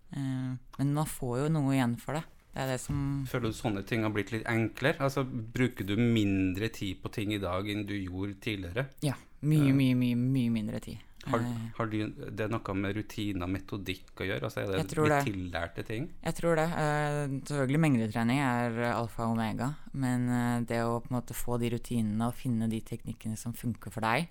Uh, 0.08 0.52
men 0.76 0.92
man 0.96 1.08
får 1.08 1.44
jo 1.44 1.54
noe 1.56 1.72
igjen 1.76 1.96
for 2.02 2.18
det. 2.18 2.26
Det 2.54 2.64
er 2.64 2.70
det 2.72 2.78
som 2.82 3.00
Føler 3.28 3.52
du 3.52 3.56
sånne 3.56 3.84
ting 3.86 4.02
har 4.02 4.10
blitt 4.14 4.32
litt 4.34 4.46
enklere? 4.48 4.98
Altså, 5.04 5.24
Bruker 5.24 5.86
du 5.86 5.96
mindre 6.00 6.70
tid 6.74 7.02
på 7.02 7.12
ting 7.14 7.34
i 7.36 7.42
dag 7.42 7.68
enn 7.70 7.84
du 7.86 7.94
gjorde 7.94 8.38
tidligere? 8.42 8.88
Ja. 9.04 9.14
Mye, 9.46 9.70
mye, 9.70 9.94
mye, 9.94 10.16
mye 10.18 10.50
mindre 10.50 10.80
tid. 10.82 11.04
Har, 11.28 11.42
Eh, 11.44 11.56
har 11.76 11.86
du, 11.86 11.96
det 12.08 12.40
er 12.46 12.48
noe 12.50 12.74
med 12.74 12.96
rutiner 12.96 13.44
og 13.44 13.50
metodikk 13.52 14.22
å 14.22 14.26
gjøre? 14.26 14.48
Altså, 14.48 14.62
er 14.62 14.70
det 14.72 14.96
litt 14.96 15.26
tillærte 15.26 15.84
ting? 15.86 16.08
Jeg 16.24 16.34
tror 16.38 16.56
det. 16.56 16.66
Eh, 16.72 17.18
selvfølgelig 17.50 17.80
mengdetrening 17.84 18.40
er 18.40 18.78
alfa 18.94 19.26
og 19.26 19.36
omega. 19.36 19.68
Men 19.92 20.28
eh, 20.28 20.60
det 20.70 20.80
å 20.86 21.00
på 21.04 21.12
en 21.12 21.18
måte 21.18 21.36
få 21.36 21.58
de 21.60 21.70
rutinene 21.74 22.30
og 22.30 22.38
finne 22.38 22.70
de 22.70 22.80
teknikkene 22.80 23.36
som 23.36 23.52
funker 23.52 23.92
for 23.94 24.06
deg 24.06 24.28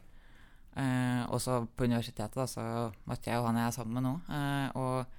eh, 0.76 1.22
Også 1.34 1.68
på 1.76 1.86
universitetet 1.88 2.36
da, 2.40 2.48
så 2.50 2.66
møtte 3.06 3.30
jeg 3.32 3.38
jo 3.40 3.46
han 3.48 3.62
jeg 3.62 3.68
er 3.68 3.78
sammen 3.78 4.00
med 4.00 4.08
nå. 4.08 4.16
og 4.82 5.17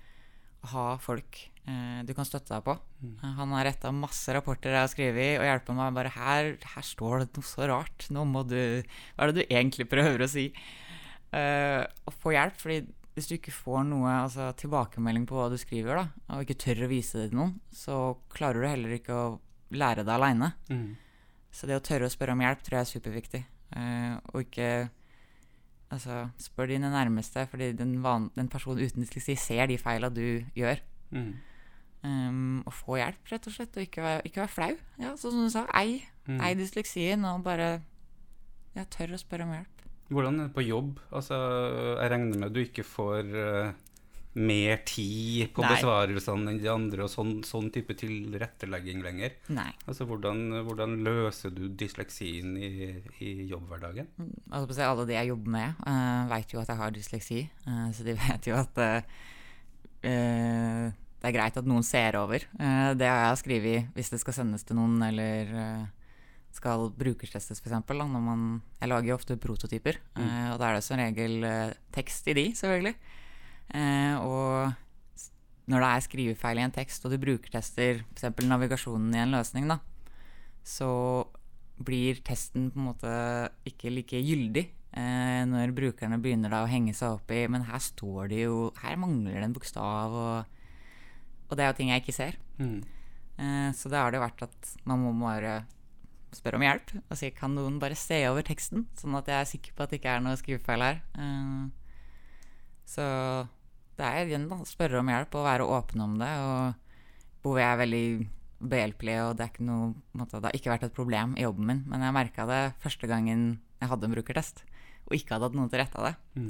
ha 0.72 0.86
folk 1.02 1.38
eh, 1.68 2.00
du 2.06 2.12
kan 2.16 2.26
støtte 2.26 2.52
deg 2.54 2.66
på. 2.66 2.74
Mm. 2.98 3.14
han 3.38 3.54
har 3.54 3.68
retta 3.68 3.92
masse 3.94 4.32
rapporter 4.34 4.74
jeg 4.74 4.82
har 4.82 4.90
skrevet, 4.90 5.38
og 5.38 5.46
hjelper 5.46 5.76
meg 5.78 5.96
bare 5.96 6.12
her, 6.16 6.52
her 6.74 6.86
står 6.86 7.22
det 7.22 7.30
noe 7.38 7.46
så 7.46 7.68
rart. 7.70 8.08
Nå 8.14 8.26
må 8.26 8.42
du 8.48 8.58
Hva 8.58 9.26
er 9.26 9.32
det 9.32 9.42
du 9.42 9.54
egentlig 9.54 9.88
prøver 9.90 10.24
å 10.24 10.30
si? 10.30 10.48
Eh, 11.34 11.82
og 12.08 12.16
få 12.22 12.34
hjelp, 12.34 12.56
fordi 12.58 12.80
hvis 13.18 13.28
du 13.30 13.34
ikke 13.34 13.54
får 13.54 13.82
noe 13.88 14.10
altså, 14.24 14.52
tilbakemelding 14.58 15.26
på 15.26 15.36
hva 15.38 15.48
du 15.50 15.58
skriver, 15.58 15.98
da, 15.98 16.34
og 16.36 16.44
ikke 16.44 16.60
tør 16.62 16.86
å 16.86 16.90
vise 16.92 17.18
det 17.18 17.30
til 17.32 17.40
noen, 17.40 17.56
så 17.74 18.16
klarer 18.30 18.62
du 18.62 18.68
heller 18.70 18.94
ikke 18.94 19.16
å 19.16 19.28
lære 19.74 20.04
det 20.06 20.14
aleine. 20.14 20.52
Mm. 20.70 20.92
Så 21.50 21.66
det 21.66 21.78
å 21.78 21.84
tørre 21.84 22.06
å 22.06 22.12
spørre 22.12 22.36
om 22.36 22.44
hjelp 22.44 22.62
tror 22.62 22.78
jeg 22.78 22.86
er 22.86 22.92
superviktig. 22.92 23.40
Eh, 23.78 24.14
og 24.32 24.44
ikke 24.46 24.68
Altså, 25.88 26.26
spør 26.40 26.68
dine 26.68 26.90
nærmeste, 26.92 27.46
fordi 27.48 27.72
den, 27.72 27.96
van 28.04 28.28
den 28.36 28.48
personen 28.52 28.84
uten 28.84 29.04
dysleksi 29.04 29.36
ser 29.40 29.70
de 29.70 29.78
feila 29.80 30.10
du 30.12 30.44
gjør. 30.56 30.82
Mm. 31.10 31.32
Um, 32.04 32.58
og 32.66 32.72
få 32.76 32.98
hjelp, 33.00 33.24
rett 33.32 33.48
og 33.48 33.54
slett, 33.54 33.76
og 33.76 33.86
ikke 33.86 34.04
være, 34.04 34.20
ikke 34.28 34.42
være 34.44 34.52
flau. 34.52 34.74
Ja, 35.00 35.14
sånn 35.18 35.34
som 35.34 35.46
du 35.46 35.54
sa, 35.54 35.64
ei. 35.80 36.02
Mm. 36.28 36.38
Ei 36.44 36.52
dysleksien, 36.58 37.24
og 37.26 37.42
bare 37.46 37.70
ja, 38.76 38.84
tør 38.84 39.16
å 39.16 39.20
spørre 39.20 39.48
om 39.48 39.56
hjelp. 39.56 39.84
Hvordan 40.08 40.40
er 40.40 40.48
det 40.48 40.56
på 40.56 40.64
jobb? 40.64 41.00
Altså, 41.12 41.36
jeg 41.98 42.12
regner 42.12 42.44
med 42.44 42.54
du 42.54 42.62
ikke 42.62 42.84
får 42.86 43.32
eh, 43.36 43.72
mer 44.38 44.82
tid 44.86 45.50
på 45.56 45.64
Nei. 45.64 45.70
besvarelsene 45.74 46.52
enn 46.52 46.60
de 46.62 46.70
andre, 46.70 47.06
og 47.06 47.10
sånn, 47.12 47.40
sånn 47.46 47.72
type 47.74 47.96
tilrettelegging 47.98 49.02
lenger. 49.04 49.34
Nei. 49.54 49.70
Altså, 49.86 50.06
hvordan, 50.08 50.62
hvordan 50.68 50.98
løser 51.06 51.54
du 51.54 51.66
dysleksien 51.68 52.54
i, 52.56 52.70
i 53.24 53.32
jobbhverdagen? 53.50 54.12
Altså, 54.50 54.62
på 54.68 54.76
å 54.76 54.78
si, 54.78 54.86
alle 54.86 55.08
de 55.08 55.18
jeg 55.18 55.32
jobber 55.32 55.56
med, 55.58 55.82
uh, 55.82 56.30
vet 56.30 56.54
jo 56.54 56.62
at 56.62 56.70
jeg 56.72 56.82
har 56.82 56.94
dysleksi. 56.94 57.42
uh, 57.66 57.88
så 57.96 58.06
de 58.06 58.16
vet 58.24 58.50
jo 58.50 58.56
at 58.58 58.82
uh, 58.84 59.20
eh, 60.06 60.88
det 61.18 61.30
er 61.32 61.34
greit 61.34 61.56
at 61.58 61.66
noen 61.66 61.86
ser 61.86 62.16
over. 62.18 62.44
Eh, 62.62 62.90
det 62.98 63.08
har 63.10 63.24
jeg 63.26 63.40
skrevet 63.42 63.94
hvis 63.96 64.12
det 64.12 64.20
skal 64.22 64.36
sendes 64.36 64.66
til 64.66 64.78
noen, 64.78 65.00
eller 65.02 65.50
eh, 65.50 65.86
skal 66.54 66.88
brukertestes, 66.94 67.58
f.eks. 67.58 67.74
Jeg 67.74 68.90
lager 68.90 69.10
jo 69.10 69.16
ofte 69.16 69.38
prototyper, 69.40 69.98
eh, 70.18 70.46
og 70.52 70.60
da 70.60 70.70
er 70.70 70.78
det 70.78 70.84
som 70.86 71.00
regel 71.00 71.42
eh, 71.46 71.74
tekst 71.94 72.30
i 72.30 72.36
de, 72.38 72.46
selvfølgelig. 72.58 72.94
Eh, 73.74 74.16
og 74.22 74.72
når 75.68 75.84
det 75.84 75.88
er 75.88 76.04
skrivefeil 76.06 76.60
i 76.60 76.64
en 76.64 76.74
tekst, 76.74 77.04
og 77.04 77.12
du 77.12 77.20
brukertester 77.20 78.02
f.eks. 78.16 78.44
navigasjonen 78.48 79.12
i 79.14 79.22
en 79.22 79.34
løsning, 79.36 79.68
da, 79.68 79.78
så 80.64 80.90
blir 81.78 82.22
testen 82.26 82.70
på 82.72 82.80
en 82.80 82.88
måte 82.88 83.12
ikke 83.68 83.92
like 83.92 84.18
gyldig 84.18 84.64
eh, 84.66 85.42
når 85.46 85.74
brukerne 85.76 86.18
begynner 86.22 86.50
da 86.52 86.64
å 86.64 86.70
henge 86.70 86.94
seg 86.96 87.20
opp 87.20 87.30
i 87.30 87.44
Men 87.46 87.68
her 87.68 87.78
står 87.78 88.32
det 88.32 88.40
jo 88.40 88.72
Her 88.80 88.98
mangler 88.98 89.36
det 89.36 89.44
en 89.46 89.54
bokstav, 89.54 90.16
og, 90.16 91.44
og 91.46 91.54
det 91.54 91.64
er 91.64 91.70
jo 91.70 91.78
ting 91.78 91.92
jeg 91.92 92.02
ikke 92.02 92.16
ser. 92.16 92.38
Mm. 92.58 92.80
Eh, 93.38 93.68
så 93.78 93.92
da 93.92 94.06
har 94.06 94.14
det 94.14 94.24
vært 94.24 94.48
at 94.48 94.72
man 94.88 95.04
må 95.04 95.14
bare 95.20 95.60
spørre 96.34 96.58
om 96.58 96.64
hjelp 96.66 96.90
og 96.98 97.14
si 97.16 97.30
kan 97.32 97.54
noen 97.56 97.78
bare 97.80 97.96
se 97.96 98.18
over 98.28 98.44
teksten, 98.44 98.84
sånn 98.98 99.16
at 99.16 99.30
jeg 99.30 99.38
er 99.38 99.48
sikker 99.48 99.76
på 99.76 99.84
at 99.84 99.92
det 99.92 100.00
ikke 100.00 100.16
er 100.16 100.24
noe 100.24 100.40
skrivefeil 100.40 100.84
her. 100.84 100.98
Eh, 101.20 101.62
så 102.88 103.06
det 103.98 104.06
er 104.06 104.28
igjen 104.30 104.48
da, 104.50 104.60
spørre 104.68 105.00
om 105.00 105.10
hjelp 105.10 105.36
og 105.38 105.46
være 105.48 105.68
åpen 105.78 106.04
om 106.04 106.18
det. 106.20 106.30
Og 107.46 107.56
jeg 107.58 107.66
er 107.66 107.80
veldig 107.80 108.04
behjelpelig, 108.58 109.16
og 109.24 109.36
det, 109.38 109.44
er 109.44 109.52
ikke 109.52 109.66
noe, 109.66 109.90
måte, 110.18 110.38
det 110.38 110.50
har 110.50 110.58
ikke 110.58 110.72
vært 110.72 110.86
et 110.88 110.96
problem 110.96 111.34
i 111.38 111.44
jobben 111.44 111.66
min. 111.68 111.84
Men 111.90 112.04
jeg 112.06 112.16
merka 112.16 112.46
det 112.48 112.62
første 112.82 113.10
gangen 113.10 113.44
jeg 113.78 113.90
hadde 113.92 114.08
en 114.08 114.14
brukertest, 114.16 114.64
og 115.06 115.14
ikke 115.14 115.36
hadde 115.36 115.48
hatt 115.48 115.58
noen 115.58 115.70
til 115.70 115.82
rette 115.82 116.00
av 116.00 116.08
det. 116.08 116.14
Mm. 116.38 116.48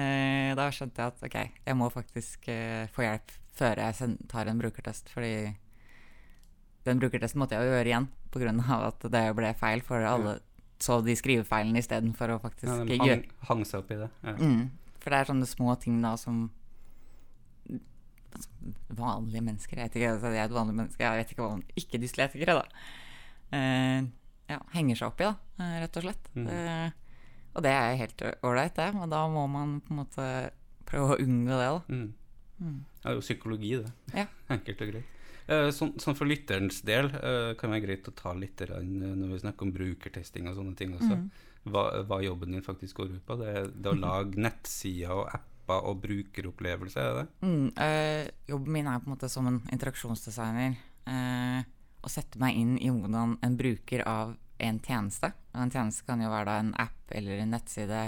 Eh, 0.00 0.50
da 0.58 0.68
skjønte 0.70 1.02
jeg 1.02 1.14
at 1.14 1.24
ok, 1.26 1.38
jeg 1.66 1.78
må 1.78 1.88
faktisk 1.90 2.46
eh, 2.52 2.84
få 2.94 3.02
hjelp 3.06 3.34
før 3.58 3.82
jeg 3.82 4.14
tar 4.30 4.50
en 4.50 4.60
brukertest. 4.62 5.10
Fordi 5.12 5.34
den 6.86 7.02
brukertesten 7.02 7.42
måtte 7.42 7.58
jeg 7.58 7.66
jo 7.66 7.74
gjøre 7.74 7.90
igjen 7.90 8.06
pga. 8.30 8.52
at 8.86 9.10
det 9.12 9.24
ble 9.36 9.50
feil. 9.58 9.82
For 9.86 10.06
alle 10.06 10.38
så 10.80 11.00
de 11.04 11.16
skrivefeilene 11.18 11.82
istedenfor 11.82 12.36
å 12.36 12.38
faktisk 12.40 12.70
Ja, 12.70 12.78
de 12.86 12.96
gjøre 12.96 13.18
hang, 13.18 13.26
hang 13.50 13.66
seg 13.68 13.82
opp 13.82 13.90
i 13.92 13.98
det. 14.00 14.08
Ja. 14.24 14.36
mm. 14.38 14.62
For 15.00 15.12
det 15.12 15.18
er 15.18 15.28
sånne 15.32 15.48
små 15.48 15.74
ting 15.80 16.00
da 16.04 16.14
som 16.20 16.46
Vanlige 18.94 19.42
mennesker 19.44 19.78
Jeg 19.78 19.88
vet 19.88 19.98
ikke, 19.98 20.14
altså, 20.14 20.30
jeg 20.34 20.42
er 20.42 20.48
et 20.50 20.54
vanlig 20.54 20.76
menneske, 20.76 21.02
jeg 21.04 21.20
vet 21.20 21.32
ikke 21.34 21.46
hva 21.46 21.78
Ikke-dyslektikere, 21.80 22.56
da. 22.60 22.88
Uh, 23.50 24.08
ja, 24.50 24.58
henger 24.74 24.98
seg 24.98 25.10
opp 25.10 25.22
i, 25.22 25.28
da, 25.28 25.62
eh, 25.62 25.76
rett 25.82 25.98
og 25.98 26.06
slett. 26.06 26.30
Mm. 26.34 26.48
Uh, 26.50 27.20
og 27.54 27.64
det 27.66 27.74
er 27.74 27.98
helt 27.98 28.24
ålreit, 28.46 28.74
det. 28.78 28.88
Men 28.94 29.12
da 29.12 29.24
må 29.30 29.44
man 29.50 29.78
på 29.82 29.94
en 29.94 30.00
måte 30.02 30.26
prøve 30.86 31.16
å 31.16 31.22
unngå 31.22 31.58
det, 31.58 31.68
da. 31.70 31.80
Mm. 31.90 32.08
Mm. 32.60 32.78
Det 33.00 33.10
er 33.10 33.16
jo 33.16 33.24
psykologi, 33.24 33.72
det. 33.80 33.92
Ja. 34.14 34.26
Enkelt 34.56 34.84
og 34.86 34.92
greit. 34.94 35.16
Sånn, 35.74 35.96
sånn 35.98 36.14
for 36.14 36.30
lytterens 36.30 36.76
del 36.86 37.08
kan 37.10 37.72
det 37.72 37.72
være 37.72 37.82
greit 37.82 38.06
å 38.06 38.12
ta 38.14 38.30
litt 38.38 38.60
når 38.70 39.32
vi 39.32 39.38
snakker 39.40 39.66
om 39.66 39.72
brukertesting 39.74 40.46
og 40.46 40.54
sånne 40.54 40.76
ting 40.78 40.92
også. 40.94 41.16
Mm. 41.16 41.24
Hva, 41.74 41.82
hva 42.06 42.20
jobben 42.22 42.54
din 42.54 42.62
faktisk 42.62 43.00
går 43.00 43.16
ut 43.16 43.24
på. 43.26 43.34
Det 43.40 43.54
det 43.74 43.90
er 43.90 43.96
å 43.96 44.04
lage 44.06 44.38
nettsider 44.38 45.10
og 45.10 45.26
apper 45.26 45.49
og 45.78 46.00
brukeropplevelse, 46.02 47.00
er 47.00 47.10
det 47.14 47.20
det? 47.20 47.48
Mm, 47.48 47.66
øh, 47.86 48.30
jobben 48.50 48.72
min 48.72 48.88
er 48.90 48.98
på 48.98 49.08
en 49.10 49.14
måte 49.14 49.30
som 49.32 49.46
en 49.46 49.60
interaksjonsdesigner. 49.72 50.76
Øh, 51.10 51.62
å 52.00 52.08
sette 52.08 52.40
meg 52.40 52.56
inn 52.56 52.76
i 52.80 52.88
hvordan 52.88 53.36
en 53.44 53.56
bruker 53.60 54.02
av 54.08 54.34
en 54.60 54.80
tjeneste. 54.84 55.32
Og 55.54 55.62
en 55.64 55.72
tjeneste 55.72 56.06
kan 56.06 56.20
jo 56.22 56.32
være 56.32 56.58
en 56.62 56.74
app 56.80 57.14
eller 57.16 57.42
en 57.42 57.54
nettside 57.54 58.02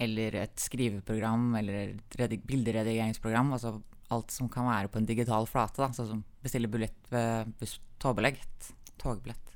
eller 0.00 0.36
et 0.46 0.62
skriveprogram 0.62 1.54
eller 1.60 1.80
et 1.82 2.16
redig- 2.18 2.42
bilderedigeringsprogram. 2.48 3.52
Altså 3.52 3.76
alt 4.10 4.32
som 4.34 4.48
kan 4.50 4.66
være 4.66 4.90
på 4.90 4.98
en 4.98 5.06
digital 5.06 5.46
flate, 5.46 5.82
da, 5.82 5.90
sånn 5.94 6.08
som 6.14 6.24
bestille 6.42 6.70
billett 6.70 7.12
ved 7.12 7.52
buss, 7.60 7.76
togbillett. 8.02 8.72
Togbillett. 9.00 9.52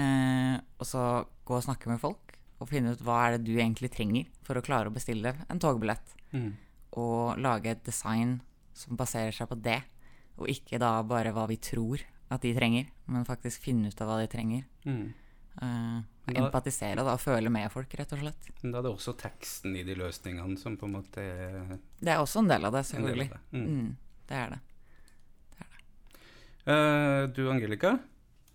Eh, 0.00 0.56
og 0.80 0.88
så 0.88 1.02
gå 1.46 1.54
og 1.58 1.62
snakke 1.62 1.92
med 1.92 2.00
folk 2.02 2.23
og 2.60 2.68
finne 2.68 2.92
ut 2.92 3.00
hva 3.04 3.26
er 3.28 3.36
det 3.38 3.44
du 3.46 3.54
egentlig 3.58 3.90
trenger 3.92 4.26
for 4.42 4.54
å 4.56 4.62
klare 4.64 4.88
å 4.90 4.94
bestille 4.94 5.34
en 5.50 5.58
togbillett 5.60 6.14
Mm. 6.32 6.52
og 6.96 7.38
lage 7.38 7.66
et 7.70 7.84
design 7.84 8.40
som 8.74 8.96
baserer 8.96 9.30
seg 9.32 9.48
på 9.48 9.60
det, 9.62 9.82
og 10.38 10.48
ikke 10.48 10.78
da 10.78 11.00
bare 11.02 11.32
hva 11.32 11.46
vi 11.46 11.56
tror 11.56 12.00
at 12.30 12.40
de 12.42 12.54
trenger, 12.54 12.86
men 13.06 13.24
faktisk 13.24 13.60
finne 13.60 13.86
ut 13.88 14.00
av 14.00 14.08
hva 14.08 14.18
de 14.20 14.26
trenger. 14.26 14.64
Mm. 14.84 15.12
Eh, 15.62 16.02
Da- 16.26 16.40
empatisere 16.48 16.96
da, 16.96 17.12
og 17.12 17.20
føle 17.20 17.50
med 17.50 17.70
folk, 17.70 17.88
rett 17.94 18.12
og 18.12 18.18
slett. 18.18 18.48
Men 18.62 18.72
da 18.72 18.78
er 18.78 18.82
det 18.82 18.92
også 18.96 19.14
teksten 19.16 19.76
i 19.76 19.82
de 19.84 19.94
løsningene 19.94 20.58
som 20.58 20.76
på 20.76 20.84
en 20.86 20.92
måte 20.94 21.18
er 21.18 21.78
Det 22.00 22.08
er 22.08 22.18
også 22.18 22.38
en 22.40 22.48
del 22.48 22.64
av 22.64 22.72
det, 22.72 22.82
selvfølgelig. 22.86 23.28
det. 23.30 23.40
Mm. 23.52 23.66
Mm, 23.68 23.96
det 24.26 24.36
er 24.36 24.48
det. 24.50 24.60
Eh, 26.66 27.26
du 27.34 27.50
Angelica, 27.50 27.98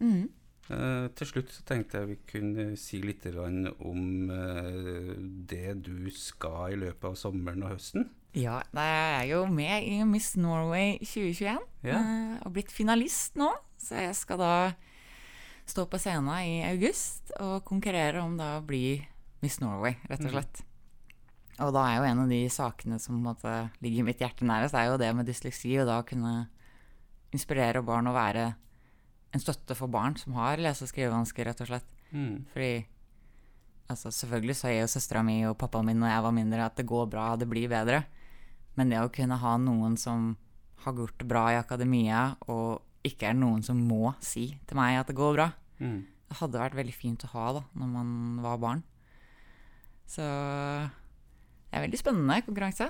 Mm. 0.02 0.30
Eh, 0.70 1.08
til 1.18 1.28
slutt 1.28 1.52
så 1.54 1.64
tenkte 1.68 2.00
jeg 2.02 2.08
vi 2.12 2.18
kunne 2.30 2.66
si 2.80 3.02
litt 3.02 3.26
om 3.36 4.30
uh, 4.30 5.14
det 5.50 5.84
du 5.86 6.10
skal 6.14 6.74
i 6.74 6.80
løpet 6.80 7.04
av 7.12 7.16
sommeren 7.20 7.64
og 7.66 7.74
høsten. 7.76 8.10
Ja, 8.38 8.60
jeg 8.74 9.24
er 9.24 9.26
jo 9.32 9.46
med 9.50 9.84
i 9.90 10.04
Miss 10.06 10.36
Norway 10.38 11.00
2021, 11.02 11.60
Ja. 11.84 11.98
uh, 12.00 12.38
og 12.46 12.54
blitt 12.54 12.72
finalist 12.72 13.36
nå. 13.36 13.50
Så 13.80 13.96
jeg 13.96 14.16
skal 14.16 14.38
da 14.38 14.54
stå 15.70 15.86
på 15.90 16.00
scenen 16.02 16.30
i 16.44 16.64
august 16.68 17.32
og 17.40 17.64
konkurrere 17.66 18.22
om 18.22 18.38
da 18.38 18.58
å 18.60 18.66
bli 18.66 19.00
Miss 19.42 19.60
Norway, 19.62 19.96
rett 20.10 20.20
og 20.20 20.32
Mm. 20.32 20.36
slett. 20.36 20.64
Og 21.60 21.74
da 21.76 21.84
er 21.90 21.98
jo 21.98 22.04
en 22.08 22.20
av 22.24 22.30
de 22.30 22.48
sakene 22.50 23.00
som 23.00 23.22
måte 23.24 23.70
ligger 23.82 24.04
mitt 24.04 24.20
hjerte 24.20 24.46
nærest, 24.48 24.74
er 24.74 24.86
jo 24.92 24.98
det 24.98 25.14
med 25.16 25.26
dysleksi, 25.28 25.78
og 25.82 25.88
da 25.88 26.02
kunne 26.04 26.48
inspirere 27.36 27.84
barn 27.86 28.08
å 28.08 28.14
være 28.16 28.56
en 29.34 29.40
støtte 29.44 29.76
for 29.78 29.88
barn 29.94 30.16
som 30.18 30.34
har 30.34 30.58
lese- 30.58 30.84
og 30.88 30.90
skrivevansker, 30.92 31.46
rett 31.46 31.62
og 31.62 31.68
slett. 31.70 31.90
Mm. 32.12 32.46
Fordi 32.54 32.86
altså 33.90 34.10
selvfølgelig 34.14 34.56
så 34.58 34.68
er 34.70 34.80
jo 34.82 34.90
søstera 34.92 35.24
mi 35.26 35.40
og 35.50 35.58
pappaen 35.58 35.86
min 35.90 36.00
når 36.02 36.12
jeg 36.14 36.24
var 36.26 36.36
mindre 36.38 36.66
at 36.66 36.76
det 36.78 36.86
går 36.90 37.10
bra, 37.10 37.36
det 37.38 37.48
blir 37.50 37.70
bedre. 37.70 38.04
Men 38.78 38.90
det 38.94 39.00
å 39.02 39.12
kunne 39.14 39.38
ha 39.42 39.56
noen 39.58 39.98
som 39.98 40.36
har 40.86 40.94
gjort 40.96 41.18
det 41.20 41.28
bra 41.28 41.48
i 41.52 41.58
akademia, 41.60 42.36
og 42.48 42.82
ikke 43.04 43.30
er 43.30 43.34
noen 43.38 43.62
som 43.66 43.80
må 43.88 44.14
si 44.24 44.48
til 44.68 44.78
meg 44.80 45.00
at 45.00 45.08
det 45.12 45.16
går 45.18 45.34
bra, 45.36 45.50
Mm. 45.80 46.06
det 46.30 46.38
hadde 46.38 46.60
vært 46.60 46.76
veldig 46.76 46.94
fint 46.94 47.24
å 47.24 47.28
ha 47.34 47.54
da, 47.54 47.62
når 47.76 47.88
man 47.88 48.42
var 48.44 48.58
barn. 48.58 48.84
Så 50.10 50.24
det 51.70 51.78
er 51.78 51.84
veldig 51.86 52.00
spennende 52.02 52.42
konkurranse. 52.46 52.90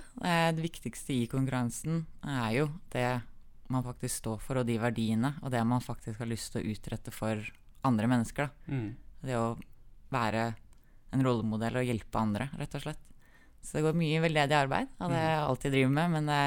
Det 0.55 0.63
viktigste 0.63 1.13
i 1.13 1.27
konkurransen 1.27 2.05
er 2.23 2.51
jo 2.55 2.69
det 2.93 3.21
man 3.69 3.85
faktisk 3.85 4.21
står 4.23 4.39
for, 4.43 4.61
og 4.61 4.67
de 4.67 4.77
verdiene, 4.81 5.35
og 5.43 5.51
det 5.53 5.61
man 5.67 5.83
faktisk 5.83 6.21
har 6.21 6.29
lyst 6.29 6.53
til 6.53 6.63
å 6.63 6.71
utrette 6.73 7.13
for 7.13 7.41
andre 7.87 8.09
mennesker. 8.11 8.49
da. 8.49 8.73
Mm. 8.73 8.89
Det 9.21 9.35
å 9.37 9.51
være 10.13 10.47
en 11.13 11.23
rollemodell 11.25 11.79
og 11.81 11.85
hjelpe 11.87 12.21
andre, 12.21 12.49
rett 12.59 12.75
og 12.77 12.83
slett. 12.85 13.05
Så 13.61 13.77
det 13.77 13.83
går 13.85 13.97
mye 13.99 14.21
veldedig 14.23 14.55
arbeid 14.55 14.91
av 15.03 15.11
det 15.11 15.19
jeg 15.19 15.39
alltid 15.43 15.73
driver 15.75 15.93
med, 15.97 16.13
men 16.15 16.29
det, 16.31 16.39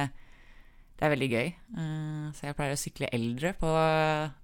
det 0.97 1.07
er 1.07 1.13
veldig 1.13 1.29
gøy. 1.33 1.53
Uh, 1.77 2.27
Så 2.33 2.47
jeg 2.49 2.57
pleier 2.59 2.75
å 2.75 2.81
sykle 2.81 3.11
eldre 3.13 3.53
på 3.61 3.71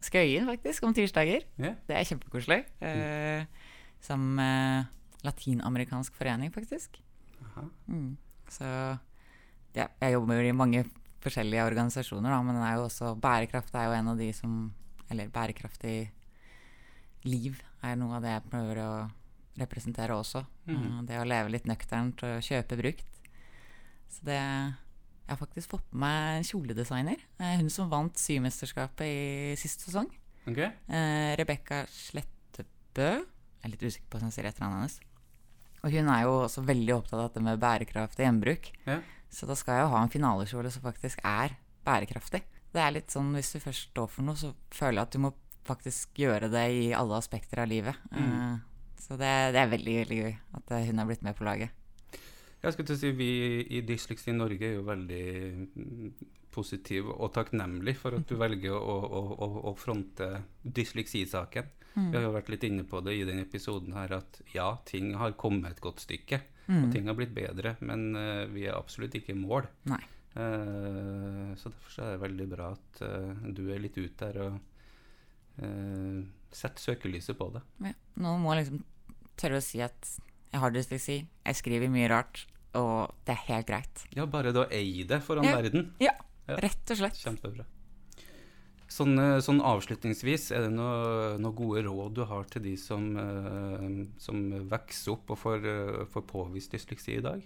Skøyen, 0.05 0.49
faktisk, 0.51 0.85
om 0.85 0.95
tirsdager. 0.97 1.47
Yeah. 1.57 1.79
Det 1.89 1.97
er 1.97 2.09
kjempekoselig. 2.11 2.61
Eh, 2.85 3.69
Sammen 4.05 4.37
med 4.39 5.25
latinamerikansk 5.27 6.15
forening, 6.15 6.53
faktisk. 6.55 7.01
Mm. 7.89 8.13
Så 8.53 8.67
ja, 9.75 9.89
jeg 10.01 10.15
jobber 10.15 10.39
jo 10.39 10.51
i 10.53 10.55
mange 10.55 10.85
forskjellige 11.25 11.65
organisasjoner, 11.67 12.31
da, 12.31 12.41
men 12.47 12.57
er 12.63 12.77
jo 12.79 12.87
også 12.87 13.13
bærekraft 13.21 13.75
er 13.75 13.89
jo 13.89 13.97
en 13.99 14.09
av 14.15 14.19
de 14.21 14.33
som 14.33 14.59
Eller 15.11 15.29
bærekraftig 15.33 16.11
liv 17.25 17.57
er 17.83 17.95
noe 17.97 18.19
av 18.19 18.23
det 18.23 18.35
jeg 18.35 18.51
prøver 18.51 18.81
å 18.83 18.91
representere 19.59 20.13
også. 20.15 20.43
Eh, 20.69 20.99
Det 21.09 21.17
å 21.19 21.25
leve 21.27 21.49
litt 21.51 21.65
nøkternt 21.67 22.23
og 22.29 22.43
kjøpe 22.45 22.77
brukt. 22.77 23.07
Så 24.09 24.25
det 24.25 24.37
Jeg 24.39 25.37
har 25.37 25.41
faktisk 25.47 25.69
fått 25.71 25.89
med 25.93 26.01
meg 26.01 26.39
en 26.39 26.45
kjoledesigner. 26.45 27.17
Eh, 27.41 27.57
Hun 27.59 27.69
som 27.71 27.89
vant 27.91 28.15
Symesterskapet 28.17 29.05
i 29.05 29.57
siste 29.57 29.85
sesong. 29.91 30.09
Okay. 30.47 30.71
Eh, 30.89 31.37
Rebekka 31.37 31.87
Slettebø. 31.89 33.11
Jeg 33.25 33.65
er 33.65 33.69
litt 33.75 33.83
usikker 33.83 34.09
på 34.09 34.17
hvordan 34.19 34.31
jeg 34.31 34.37
sier 34.39 34.49
etternavnet 34.53 34.79
hennes. 34.79 35.01
Og 35.85 35.93
hun 35.93 36.09
er 36.09 36.23
jo 36.25 36.33
også 36.47 36.65
veldig 36.65 36.95
opptatt 36.97 37.19
av 37.21 37.29
dette 37.29 37.43
med 37.45 37.61
bærekraft 37.61 38.19
og 38.19 38.25
gjenbruk. 38.25 38.71
Ja. 38.87 39.01
Så 39.31 39.49
da 39.49 39.57
skal 39.59 39.79
jeg 39.79 39.87
jo 39.87 39.93
ha 39.95 40.05
en 40.05 40.13
finalekjole 40.13 40.71
som 40.73 40.85
faktisk 40.85 41.21
er 41.27 41.57
bærekraftig. 41.87 42.43
Det 42.73 42.81
er 42.83 42.95
litt 42.95 43.13
sånn 43.13 43.33
hvis 43.37 43.53
du 43.55 43.61
først 43.63 43.91
står 43.93 44.09
for 44.13 44.27
noe, 44.27 44.39
så 44.39 44.53
føler 44.75 45.01
jeg 45.01 45.09
at 45.09 45.17
du 45.17 45.23
må 45.25 45.33
faktisk 45.69 46.21
gjøre 46.21 46.51
det 46.53 46.65
i 46.73 46.87
alle 46.97 47.19
aspekter 47.19 47.63
av 47.63 47.71
livet. 47.71 47.97
Mm. 48.13 48.25
Eh, 48.25 48.97
så 49.01 49.17
det, 49.21 49.35
det 49.55 49.61
er 49.63 49.71
veldig, 49.73 49.95
veldig 50.03 50.23
gøy 50.23 50.33
at 50.61 50.75
eh, 50.77 50.89
hun 50.89 51.03
har 51.03 51.09
blitt 51.11 51.25
med 51.27 51.37
på 51.39 51.47
laget. 51.49 51.75
Jeg 52.59 52.75
skulle 52.75 52.89
til 52.89 52.97
å 52.97 53.01
si 53.01 53.11
Vi 53.15 53.31
i 53.79 53.85
Dysleksi 53.87 54.35
Norge 54.35 54.67
er 54.67 54.75
jo 54.75 54.87
veldig 54.89 55.25
mm, 55.69 56.09
positive 56.55 57.15
og 57.15 57.31
takknemlige 57.37 58.01
for 58.01 58.19
at 58.19 58.27
du 58.27 58.35
velger 58.41 58.75
å, 58.75 58.97
å, 58.99 59.21
å, 59.39 59.49
å 59.71 59.75
fronte 59.79 60.31
dysleksisaken. 60.63 61.69
Mm. 61.95 62.09
Vi 62.11 62.17
har 62.17 62.27
jo 62.27 62.35
vært 62.35 62.51
litt 62.53 62.67
inne 62.67 62.87
på 62.89 63.01
det 63.05 63.15
i 63.15 63.25
denne 63.29 63.47
episoden 63.47 63.95
her 63.97 64.17
at 64.19 64.41
ja, 64.55 64.73
ting 64.89 65.13
har 65.21 65.39
kommet 65.39 65.77
et 65.77 65.85
godt 65.85 66.03
stykke. 66.03 66.41
Mm. 66.69 66.83
Og 66.85 66.93
ting 66.93 67.07
har 67.09 67.17
blitt 67.17 67.35
bedre, 67.35 67.77
men 67.81 68.11
uh, 68.17 68.45
vi 68.53 68.67
er 68.69 68.77
absolutt 68.77 69.15
ikke 69.17 69.33
i 69.33 69.39
mål. 69.41 69.67
Nei. 69.89 70.01
Uh, 70.37 71.55
så 71.59 71.71
derfor 71.73 71.95
så 71.95 72.03
er 72.05 72.13
det 72.15 72.23
veldig 72.27 72.49
bra 72.53 72.67
at 72.77 73.01
uh, 73.03 73.47
du 73.57 73.63
er 73.73 73.81
litt 73.83 73.97
ute 73.97 74.29
der 74.29 74.37
og 74.45 74.59
uh, 75.65 76.21
setter 76.53 76.85
søkelyset 76.91 77.39
på 77.39 77.49
det. 77.57 77.63
Ja. 77.89 77.95
Noen 78.23 78.45
må 78.45 78.55
liksom 78.59 78.85
tørre 79.39 79.61
å 79.61 79.65
si 79.65 79.81
at 79.85 80.13
jeg 80.53 80.61
har 80.63 80.73
dysleksi, 80.73 81.19
jeg 81.45 81.59
skriver 81.59 81.91
mye 81.93 82.09
rart, 82.11 82.45
og 82.79 83.15
det 83.27 83.35
er 83.35 83.43
helt 83.49 83.69
greit. 83.69 84.05
Ja, 84.17 84.25
bare 84.31 84.53
da 84.57 84.67
eie 84.73 85.05
det 85.09 85.21
foran 85.25 85.45
Ja. 85.49 85.57
verden. 85.61 85.91
Ja, 86.01 86.15
Ja. 86.49 86.57
rett 86.65 86.91
og 86.91 86.97
slett. 86.97 87.19
Kjempebra. 87.21 87.65
Sånn, 88.89 89.19
eh, 89.21 89.37
sånn 89.45 89.61
avslutningsvis, 89.61 90.49
er 90.57 90.65
det 90.65 90.73
noen 90.73 91.43
noe 91.45 91.53
gode 91.57 91.83
råd 91.85 92.15
du 92.17 92.23
har 92.25 92.47
til 92.49 92.65
de 92.65 92.75
som, 92.81 93.05
eh, 93.21 94.07
som 94.17 94.39
vokser 94.71 95.13
opp 95.13 95.35
og 95.35 95.39
får, 95.39 95.67
eh, 95.69 96.05
får 96.09 96.25
påvist 96.25 96.73
dysleksi 96.73 97.19
i 97.19 97.21
dag? 97.21 97.43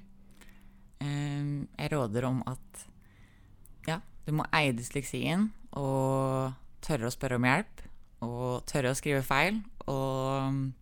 Ehm, 1.00 1.66
jeg 1.76 1.90
råder 1.90 2.24
om 2.24 2.42
at 2.46 2.87
ja, 3.88 4.00
du 4.24 4.33
må 4.33 4.46
eie 4.52 4.72
dysleksien 4.72 5.50
og 5.72 6.55
tørre 6.81 7.11
å 7.11 7.11
spørre 7.11 7.35
om 7.35 7.42
hjelp. 7.42 7.83
Og 8.22 8.64
tørre 8.64 8.92
å 8.92 8.94
skrive 8.94 9.24
feil. 9.26 9.64
Og 9.88 10.52
mm, 10.52 10.72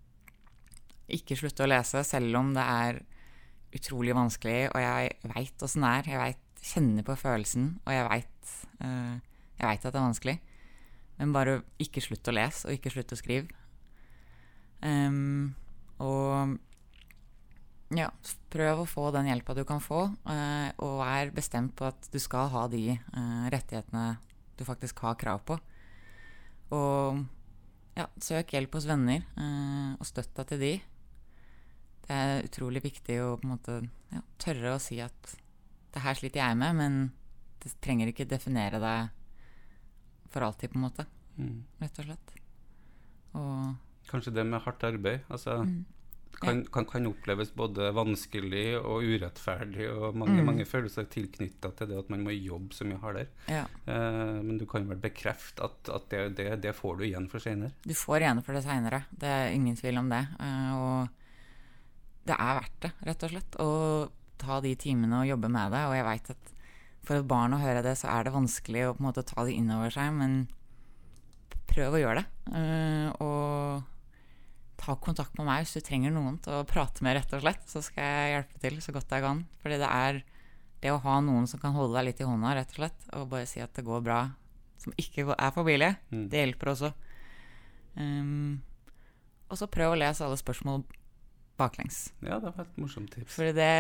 ikke 1.09 1.39
slutte 1.41 1.65
å 1.65 1.71
lese 1.73 2.05
selv 2.05 2.37
om 2.37 2.53
det 2.53 2.63
er 2.63 3.01
utrolig 3.73 4.13
vanskelig. 4.13 4.69
Og 4.75 4.81
jeg 4.85 5.17
veit 5.25 5.65
åssen 5.65 5.81
det 5.81 5.89
er. 5.89 6.13
Jeg 6.13 6.21
vet, 6.21 6.47
kjenner 6.61 7.03
på 7.03 7.17
følelsen, 7.17 7.81
og 7.87 7.93
jeg 7.95 8.05
veit 8.05 8.45
at 8.77 9.81
det 9.81 9.97
er 9.97 10.05
vanskelig. 10.05 10.39
Men 11.21 11.35
bare 11.37 11.61
ikke 11.83 12.03
slutt 12.03 12.29
å 12.31 12.35
lese, 12.35 12.67
og 12.67 12.77
ikke 12.77 12.93
slutt 12.95 13.13
å 13.13 13.19
skrive. 13.19 13.53
Um, 14.81 15.53
og 16.01 16.57
ja, 17.93 18.07
prøv 18.53 18.85
å 18.85 18.89
få 18.89 19.11
den 19.13 19.29
hjelpa 19.29 19.55
du 19.59 19.65
kan 19.69 19.83
få, 19.85 20.07
uh, 20.25 20.69
og 20.81 21.01
vær 21.03 21.35
bestemt 21.37 21.75
på 21.77 21.89
at 21.91 22.09
du 22.13 22.17
skal 22.23 22.49
ha 22.55 22.65
de 22.73 22.95
uh, 22.95 23.51
rettighetene 23.53 24.15
du 24.57 24.65
faktisk 24.65 25.03
har 25.05 25.19
krav 25.21 25.45
på. 25.49 25.59
Og 26.77 27.21
ja, 27.99 28.07
søk 28.23 28.55
hjelp 28.55 28.79
hos 28.79 28.89
venner, 28.89 29.27
uh, 29.37 29.99
og 29.99 30.09
støtt 30.09 30.33
deg 30.39 30.53
til 30.53 30.65
de. 30.65 30.75
Det 32.07 32.17
er 32.17 32.47
utrolig 32.47 32.85
viktig 32.87 33.21
å 33.23 33.37
på 33.39 33.47
en 33.47 33.55
måte 33.59 33.81
ja, 34.15 34.25
tørre 34.41 34.77
å 34.77 34.83
si 34.83 35.03
at 35.05 35.37
det 35.91 36.03
her 36.05 36.17
sliter 36.17 36.41
jeg 36.45 36.59
med, 36.59 36.79
men 36.79 37.01
det 37.61 37.75
trenger 37.83 38.11
ikke 38.11 38.29
definere 38.31 38.81
deg 38.81 39.17
for 40.31 40.47
alltid, 40.47 40.71
på 40.73 40.79
en 40.81 40.87
måte, 40.89 41.07
Mm. 41.41 41.63
rett 41.81 41.99
og 42.03 42.05
slett. 42.11 42.35
Og 43.35 43.77
Kanskje 44.11 44.33
det 44.35 44.45
med 44.47 44.61
hardt 44.65 44.83
arbeid. 44.85 45.21
Altså, 45.31 45.61
mm, 45.63 45.85
kan, 46.41 46.65
kan, 46.73 46.85
kan 46.89 47.07
oppleves 47.07 47.53
både 47.55 47.93
vanskelig 47.95 48.75
og 48.81 49.05
urettferdig, 49.07 49.87
og 49.93 50.17
mange, 50.19 50.41
Mm. 50.41 50.47
mange 50.47 50.65
følelser 50.67 51.07
tilknytta 51.07 51.71
til 51.77 51.87
det 51.93 51.99
at 51.99 52.11
man 52.11 52.25
må 52.25 52.31
jobbe 52.35 52.75
så 52.75 52.85
mye 52.85 52.99
hardere. 52.99 53.29
ja. 53.49 53.65
Eh, 53.87 54.41
men 54.43 54.59
du 54.59 54.67
kan 54.67 54.89
vel 54.89 54.99
bekrefte 54.99 55.63
at, 55.65 55.89
at 55.95 56.09
det, 56.11 56.35
det, 56.37 56.61
det 56.63 56.75
får 56.75 56.99
du 56.99 57.05
igjen 57.05 57.29
for 57.31 57.39
seinere? 57.39 57.73
Du 57.87 57.95
får 57.95 58.21
igjen 58.21 58.43
for 58.43 58.53
det 58.55 58.65
seinere, 58.65 59.05
det 59.17 59.29
er 59.29 59.53
ingen 59.55 59.77
tvil 59.77 59.99
om 59.99 60.09
det. 60.09 60.27
Eh, 60.41 60.73
og 60.77 61.09
det 62.27 62.37
er 62.39 62.55
verdt 62.61 62.81
det, 62.81 62.93
rett 63.07 63.23
og 63.23 63.31
slett, 63.31 63.57
å 63.63 64.11
ta 64.39 64.61
de 64.61 64.75
timene 64.77 65.23
og 65.23 65.29
jobbe 65.29 65.49
med 65.51 65.73
det. 65.73 65.85
Og 65.87 65.95
jeg 65.95 66.05
veit 66.05 66.31
at 66.31 66.53
for 67.07 67.23
barn 67.27 67.55
å 67.57 67.61
høre 67.63 67.83
det, 67.85 67.97
så 67.99 68.11
er 68.13 68.27
det 68.27 68.35
vanskelig 68.35 68.87
å 68.87 68.95
på 68.95 69.03
en 69.03 69.09
måte 69.09 69.25
ta 69.27 69.45
det 69.47 69.55
inn 69.57 69.71
over 69.75 69.93
seg, 69.95 70.13
men 70.15 70.43
prøv 71.71 71.97
å 71.97 72.03
gjøre 72.03 72.23
det. 72.23 72.27
Uh, 72.51 73.09
og 73.23 74.81
ta 74.81 74.97
kontakt 74.97 75.37
med 75.39 75.47
meg 75.49 75.65
hvis 75.65 75.77
du 75.77 75.85
trenger 75.85 76.13
noen 76.15 76.39
til 76.43 76.57
å 76.59 76.67
prate 76.69 77.05
med, 77.05 77.19
rett 77.19 77.33
og 77.37 77.43
slett. 77.45 77.65
Så 77.69 77.83
skal 77.85 78.05
jeg 78.07 78.35
hjelpe 78.35 78.63
til 78.63 78.79
så 78.85 78.95
godt 78.97 79.13
jeg 79.13 79.25
kan. 79.27 79.43
Fordi 79.63 79.79
det 79.83 79.91
er 79.91 80.23
det 80.81 80.93
å 80.95 81.01
ha 81.05 81.19
noen 81.25 81.47
som 81.51 81.61
kan 81.61 81.75
holde 81.77 81.99
deg 81.99 82.09
litt 82.09 82.23
i 82.23 82.29
hånda, 82.29 82.55
rett 82.57 82.73
og 82.73 82.79
slett, 82.81 83.09
og 83.17 83.29
bare 83.33 83.49
si 83.49 83.61
at 83.61 83.75
det 83.77 83.85
går 83.85 84.01
bra, 84.07 84.23
som 84.81 84.95
ikke 84.97 85.27
er 85.37 85.53
for 85.53 85.69
billig, 85.69 85.93
Mm. 86.11 86.29
det 86.33 86.41
hjelper 86.41 86.73
også. 86.73 86.93
Um, 87.97 88.63
og 89.51 89.59
så 89.59 89.69
prøv 89.69 89.93
å 89.93 89.99
lese 89.99 90.25
alle 90.25 90.39
spørsmål 90.41 90.85
baklengs. 91.61 92.01
Ja, 92.25 92.41
det 92.43 92.55
var 92.57 92.65
et 92.65 92.81
morsomt 92.81 93.13
tips. 93.15 93.37
For 93.37 93.53
det 93.57 93.71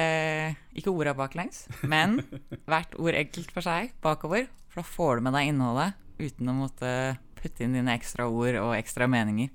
Ikke 0.79 0.93
orda 0.93 1.15
baklengs, 1.17 1.65
men 1.83 2.21
hvert 2.69 2.95
ord 3.01 3.19
enkelt 3.19 3.51
for 3.57 3.67
seg 3.67 3.95
bakover. 4.05 4.47
For 4.71 4.83
da 4.83 4.87
får 4.87 5.19
du 5.19 5.27
med 5.27 5.37
deg 5.39 5.51
innholdet 5.51 6.07
uten 6.21 6.53
å 6.53 6.59
måtte 6.61 6.93
putte 7.41 7.65
inn 7.65 7.75
dine 7.75 7.97
ekstra 7.97 8.29
ord 8.29 8.55
og 8.61 8.77
ekstra 8.77 9.09
meninger. 9.11 9.49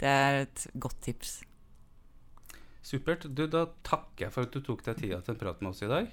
Det 0.00 0.08
er 0.08 0.42
et 0.44 0.66
godt 0.80 1.00
tips. 1.06 1.30
Supert. 2.82 3.26
Du, 3.28 3.46
da 3.46 3.66
takker 3.86 4.24
jeg 4.26 4.32
for 4.34 4.42
at 4.48 4.52
du 4.54 4.60
tok 4.64 4.84
deg 4.86 4.96
tida 4.98 5.20
til 5.22 5.32
en 5.34 5.42
prat 5.42 5.60
med 5.62 5.70
oss 5.70 5.82
i 5.84 5.90
dag. 5.90 6.06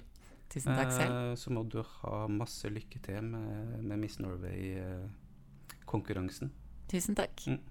Tusen 0.51 0.75
takk 0.75 0.91
selv. 0.93 1.11
Eh, 1.11 1.35
så 1.39 1.47
må 1.55 1.61
du 1.67 1.81
ha 1.81 2.27
masse 2.31 2.69
lykke 2.71 2.99
til 3.03 3.23
med, 3.31 3.47
med 3.81 3.97
Miss 4.03 4.19
Norway-konkurransen. 4.23 6.47
Tusen 6.91 7.15
takk. 7.19 7.35
Mm. 7.47 7.61